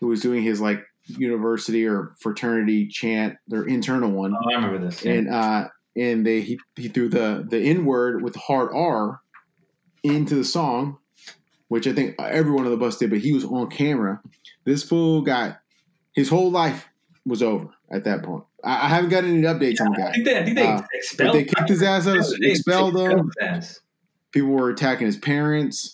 [0.00, 4.78] who was doing his like university or fraternity chant, their internal one, Oh, I remember
[4.86, 5.04] this.
[5.04, 9.20] and uh, and they he, he threw the the N word with hard R
[10.02, 10.98] into the song,
[11.68, 14.20] which I think everyone on the bus did, but he was on camera.
[14.64, 15.58] This fool got
[16.14, 16.88] his whole life
[17.26, 18.44] was over at that point.
[18.62, 20.12] I, I haven't got any updates on the I guy.
[20.12, 21.34] think they, I think they Uh, expelled.
[21.34, 23.30] they kicked his ass out, They expelled him.
[24.32, 25.93] People were attacking his parents.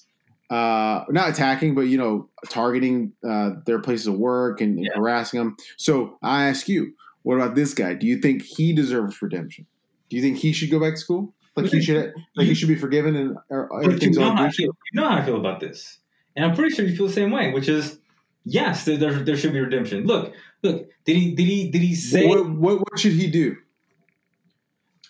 [0.50, 4.96] Uh, not attacking, but you know, targeting uh, their places of work and, and Yeah.
[4.96, 5.56] harassing them.
[5.76, 6.92] So I ask you,
[7.22, 7.94] what about this guy?
[7.94, 9.66] Do you think he deserves redemption?
[10.08, 11.32] Do you think he should go back to school?
[11.54, 14.46] Like he should, like he should be forgiven and But you know, all how I
[14.46, 14.54] good?
[14.54, 15.98] feel, you know how I feel about this,
[16.34, 17.52] and I'm pretty sure you feel the same way.
[17.52, 17.98] Which is,
[18.44, 20.04] yes, there, there, there should be redemption.
[20.06, 20.32] Look,
[20.62, 20.88] look.
[21.04, 21.34] Did he?
[21.34, 21.70] Did he?
[21.70, 22.26] Did he say?
[22.26, 23.56] What, what what should he do?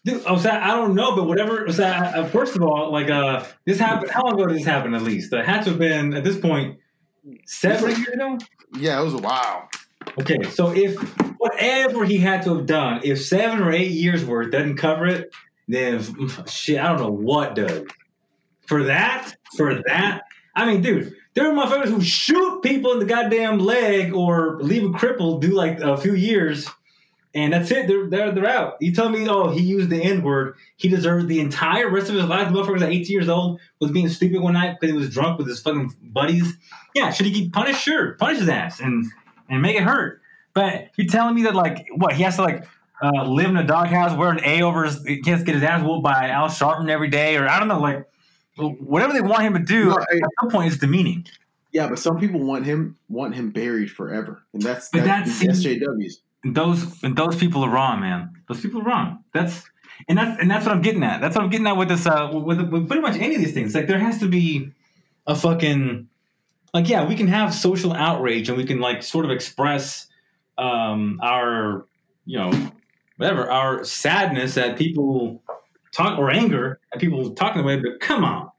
[0.05, 1.65] Dude, I was I don't know, but whatever.
[1.65, 4.11] Was that, uh, first of all, like uh, this happened.
[4.11, 4.95] How long ago did this happen?
[4.95, 6.79] At least it had to have been at this point
[7.45, 8.39] seven years ago.
[8.79, 9.69] Yeah, it was a while.
[10.19, 10.97] Okay, so if
[11.39, 15.35] whatever he had to have done, if seven or eight years worth doesn't cover it,
[15.69, 16.03] then
[16.47, 17.87] shit, I don't know what does.
[18.67, 20.23] For that, for that,
[20.55, 24.85] I mean, dude, there are motherfuckers who shoot people in the goddamn leg or leave
[24.85, 26.69] a cripple do like a few years,
[27.35, 27.87] and that's it.
[27.87, 28.77] They're they're, they're out.
[28.81, 30.55] You tell me, oh, he used the N word.
[30.77, 32.49] He deserves the entire rest of his life.
[32.53, 35.39] The motherfucker's at 18 years old was being stupid one night because he was drunk
[35.39, 36.53] with his fucking buddies.
[36.95, 37.83] Yeah, should he get punished?
[37.83, 39.07] Sure, punish his ass and
[39.49, 40.21] and make it hurt.
[40.55, 42.65] But you're telling me that like what he has to like
[43.03, 45.83] uh, live in a doghouse, wear an A over his, he to get his ass
[45.85, 48.07] whooped by Al Sharpton every day, or I don't know, like
[48.57, 49.87] whatever they want him to do.
[49.87, 50.07] No, at
[50.41, 51.27] some point, it's demeaning.
[51.73, 55.63] Yeah, but some people want him want him buried forever, and that's But that's that's-
[55.63, 56.15] the SJWs.
[56.45, 58.33] Those and those people are wrong, man.
[58.49, 59.25] Those people are wrong.
[59.35, 59.63] That's
[60.09, 61.21] and that's and that's what I'm getting at.
[61.21, 62.07] That's what I'm getting at with this.
[62.07, 63.75] Uh, with, with pretty much any of these things.
[63.75, 64.73] Like there has to be
[65.27, 66.09] a fucking
[66.73, 70.07] like yeah, we can have social outrage and we can like sort of express
[70.59, 71.87] um, our
[72.25, 72.71] you know
[73.17, 75.43] whatever our sadness at people
[75.93, 77.77] talk or anger at people talking away.
[77.77, 78.51] But come on,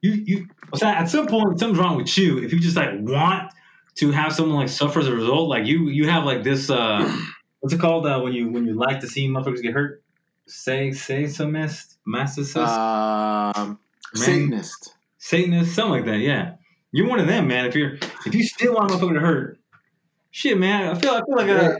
[0.00, 0.48] you you
[0.82, 3.52] at some point something's wrong with you if you just like want
[3.98, 5.48] to have someone like suffer as a result.
[5.48, 7.10] Like you you have like this uh
[7.60, 10.02] what's it called uh, when you when you like to see motherfuckers get hurt.
[10.46, 13.78] Say say some master Um,
[14.14, 14.94] Satanist.
[15.18, 16.18] Satanist, something like that.
[16.18, 16.54] Yeah,
[16.92, 17.66] you're one of them, man.
[17.66, 19.58] If you're if you still want a motherfucker to hurt,
[20.30, 20.88] shit, man.
[20.88, 21.76] I feel I feel like uh,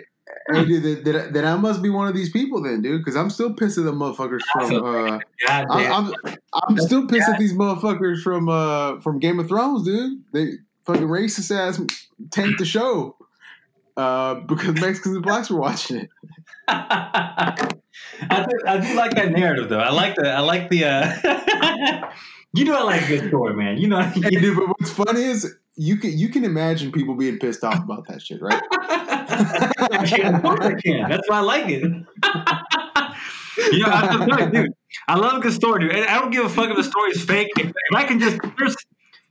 [0.51, 3.29] Hey, dude, then, then, I- must be one of these people then, dude, because I'm
[3.29, 4.85] still pissed at the motherfuckers from.
[4.85, 5.93] Uh, God I, damn.
[5.93, 10.23] I'm I'm still pissed at these motherfuckers from uh from Game of Thrones, dude.
[10.33, 10.53] They
[10.89, 11.81] fucking racist ass
[12.31, 13.15] tanked the show
[13.97, 16.09] uh because Mexicans and blacks were watching it.
[16.69, 17.67] I
[18.49, 19.81] do, I do like that narrative though.
[19.81, 22.11] I like the I like the uh
[22.55, 23.77] you know I like good story, man.
[23.77, 27.39] You know Hey, dude, but what's funny is you can you can imagine people being
[27.39, 28.63] pissed off about that shit, right?
[28.73, 31.09] I can, of course I can.
[31.11, 31.83] That's why I like it.
[31.83, 34.73] you know, I, I'm you, dude,
[35.07, 35.97] I love a good story, dude.
[35.97, 37.49] And I don't give a fuck if the story is fake.
[37.59, 38.87] If, if I can just, just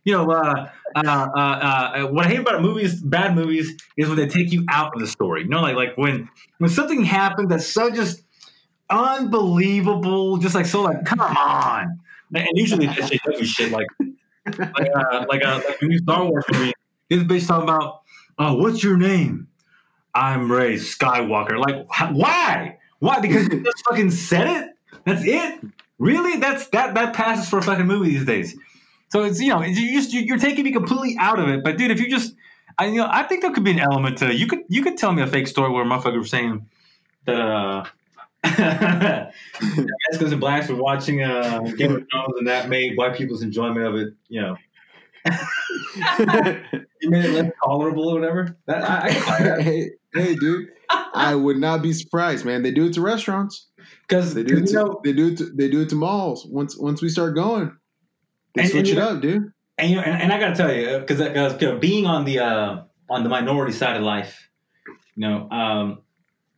[0.08, 4.16] you know, uh, uh, uh, uh, what I hate about movies, bad movies, is when
[4.16, 5.42] they take you out of the story.
[5.42, 6.30] You know, like like when
[6.60, 8.24] when something happens that's so just
[8.90, 12.00] unbelievable, just like so like, come on.
[12.34, 13.88] And usually that shit shit like
[14.58, 16.74] like uh, like a like new Star Wars movie.
[17.10, 18.04] This bitch talking about,
[18.40, 19.50] oh, what's your name?
[20.16, 21.60] I'm Rey Skywalker.
[21.60, 22.78] Like, wh- why?
[23.00, 23.20] Why?
[23.20, 24.70] Because you just fucking said it.
[25.04, 25.60] That's it.
[26.00, 26.40] Really?
[26.40, 28.58] That's that that passes for a fucking movie these days.
[29.10, 31.64] So it's you know you just you're taking me completely out of it.
[31.64, 32.34] But dude, if you just
[32.78, 34.98] I you know I think there could be an element to you could you could
[34.98, 36.68] tell me a fake story where a motherfucker was saying
[37.26, 37.86] that uh
[38.44, 43.86] Mexicans and blacks were watching uh Game of Thrones and that made white people's enjoyment
[43.86, 44.58] of it you know
[47.02, 48.58] you made it less tolerable or whatever.
[48.66, 52.64] That I, I hey, hey, dude, I would not be surprised, man.
[52.64, 53.68] They do it to restaurants.
[54.08, 56.46] Because They do it to know, they do it to, they do it to malls.
[56.46, 57.76] Once once we start going,
[58.58, 59.52] they And- switch and it you- up, dude.
[59.78, 62.82] and you know, and, and I gotta tell you, because because being on the uh,
[63.10, 64.50] on the minority side of life,
[65.16, 66.00] you know, um,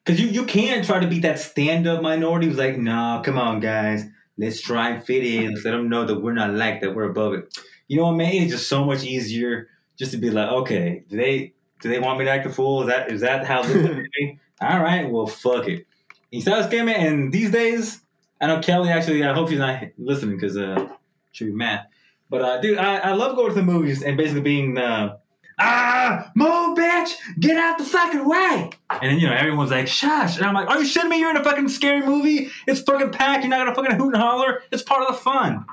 [0.04, 3.38] because you you can try to be that stand up minority who's like, no, come
[3.38, 4.06] on, guys,
[4.38, 7.34] let's try and fit in, let them know that we're not like that, we're above
[7.34, 7.58] it.
[7.88, 8.34] You know what, man?
[8.34, 12.20] It's just so much easier just to be like, okay, do they do they want
[12.20, 12.82] me to act a fool?
[12.82, 14.40] Is that is that how me?
[14.62, 15.86] All right, well, fuck it.
[16.34, 17.00] Sabes qué, man?
[17.08, 18.02] And these days,
[18.42, 20.88] I know Kelly actually, I hope she's not listening because uh,
[21.32, 21.88] she'll be mad.
[22.30, 25.18] But, uh, dude, I, I love going to the movies and basically being, uh,
[25.58, 28.70] ah, move, bitch, get out the fucking way.
[28.90, 30.38] And then, you know, everyone's like, shush.
[30.38, 31.20] And I'm like, are you shitting me?
[31.20, 32.50] You're in a fucking scary movie.
[32.68, 33.44] It's fucking packed.
[33.44, 34.62] You're not going to fucking hoot and holler.
[34.72, 35.66] It's part of the fun.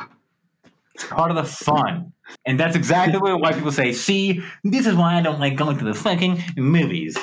[0.95, 2.13] It's part of the fun.
[2.45, 3.93] And that's exactly white people say.
[3.93, 7.17] See, this is why I don't like going to the fucking movies.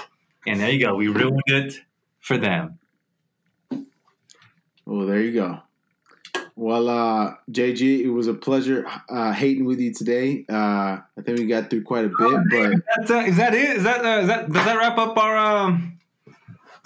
[0.48, 0.96] And there you go.
[0.96, 1.82] We ruined it
[2.20, 2.80] for them.
[4.86, 5.60] Well, there you go.
[6.56, 10.46] Well, uh, JG, it was a pleasure uh, hating with you today.
[10.48, 10.54] Uh,
[11.18, 13.78] I think we got through quite a bit, but That's, uh, is that it?
[13.78, 15.98] Is that, uh, is that does that wrap up our um,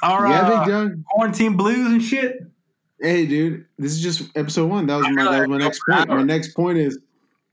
[0.04, 2.44] our yeah, uh, quarantine blues and shit?
[3.02, 4.88] Hey, dude, this is just episode one.
[4.88, 6.08] That was my that was my next point.
[6.10, 6.98] My next point is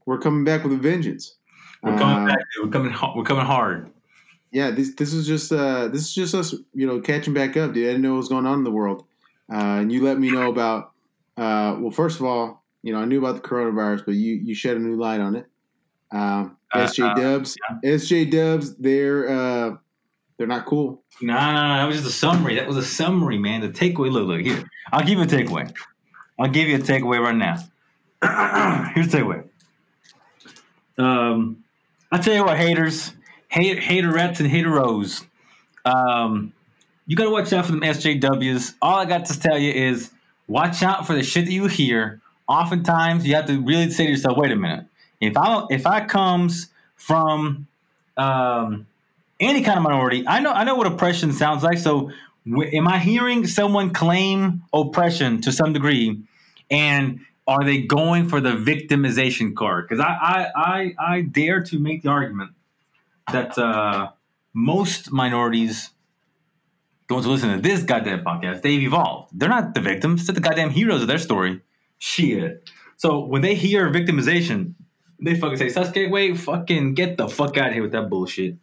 [0.07, 1.35] we're coming back with a vengeance.
[1.83, 2.39] We're coming Uh, back.
[2.55, 2.65] Dude.
[2.67, 2.95] We're coming.
[3.17, 3.91] We're coming hard.
[4.53, 7.73] yeah, this this is just uh this is just us, you know, catching back up,
[7.73, 7.85] dude.
[7.85, 9.05] I didn't know what was going on in the world,
[9.53, 10.93] uh, and you let me know about.
[11.37, 14.55] Uh, well, first of all, you know, I knew about the coronavirus, but you you
[14.55, 15.47] shed a new light on it.
[16.13, 19.77] Um, Uh, SJ Dubs, SJ Dubs, they're uh,
[20.37, 21.03] they're not cool.
[21.23, 21.77] No, no, no.
[21.77, 22.57] That was just a summary.
[22.57, 23.61] That was a summary, man.
[23.61, 24.11] The takeaway.
[24.11, 24.65] Look, look here.
[24.93, 25.73] I'll give you a takeaway.
[26.39, 27.57] I'll give you a takeaway right now.
[28.95, 29.49] Here's the takeaway.
[30.99, 31.65] Um,
[32.11, 33.13] I tell you what, haters,
[33.49, 35.25] hate, haterettes, and hateros.
[35.85, 36.53] Um,
[37.07, 38.75] you gotta watch out for them SJWs.
[38.81, 40.11] All I got to tell you is
[40.47, 42.21] watch out for the shit that you hear.
[42.47, 44.87] Oftentimes, you have to really say to yourself, "Wait a minute.
[45.21, 47.67] If I if I comes from
[48.17, 48.87] um,
[49.41, 51.79] any kind of minority, I know I know what oppression sounds like.
[51.79, 52.11] So,
[52.49, 56.23] w- am I hearing someone claim oppression to some degree,
[56.71, 59.89] and are they going for the victimization card?
[59.89, 62.53] Because I, I I I dare to make the argument
[63.33, 64.11] that uh,
[64.53, 65.91] most minorities,
[67.15, 69.31] ones who listen to this goddamn podcast, they've evolved.
[69.33, 71.61] They're not the victims; they're the goddamn heroes of their story.
[71.99, 72.69] Shit.
[72.97, 74.75] So when they hear victimization,
[75.21, 78.11] they fucking say, Sabes qué, wait, fucking get the fuck out of here with that
[78.11, 78.57] bullshit.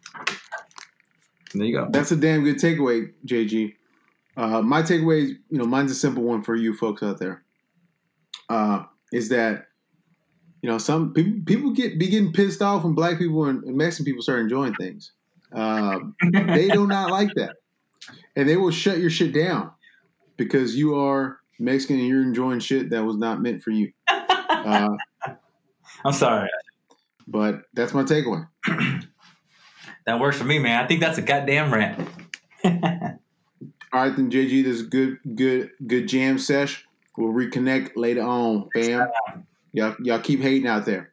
[1.54, 1.88] There you go.
[1.90, 3.74] That's a damn good takeaway, JG.
[4.36, 7.42] Uh, my takeaway, you know, mine's a simple one for you folks out there.
[8.48, 9.66] Uh, is that
[10.62, 13.76] you know some people people get be getting pissed off when black people and, and
[13.76, 15.12] Mexican people start enjoying things.
[15.52, 17.56] Um, they do not like that,
[18.36, 19.70] and they will shut your shit down
[20.36, 23.92] because you are Mexican and you're enjoying shit that was not meant for you.
[24.08, 24.96] Uh,
[26.04, 26.48] I'm sorry.
[27.28, 28.46] but that's my takeaway.
[30.06, 30.82] That works for me, man.
[30.82, 32.08] I think that's a goddamn rant.
[32.64, 32.72] All
[33.92, 36.84] right, then JG, this is good, good, good jam sesh.
[37.16, 39.08] We'll reconnect later on, fam.
[39.72, 41.11] Y'all, y'all keep hating out there.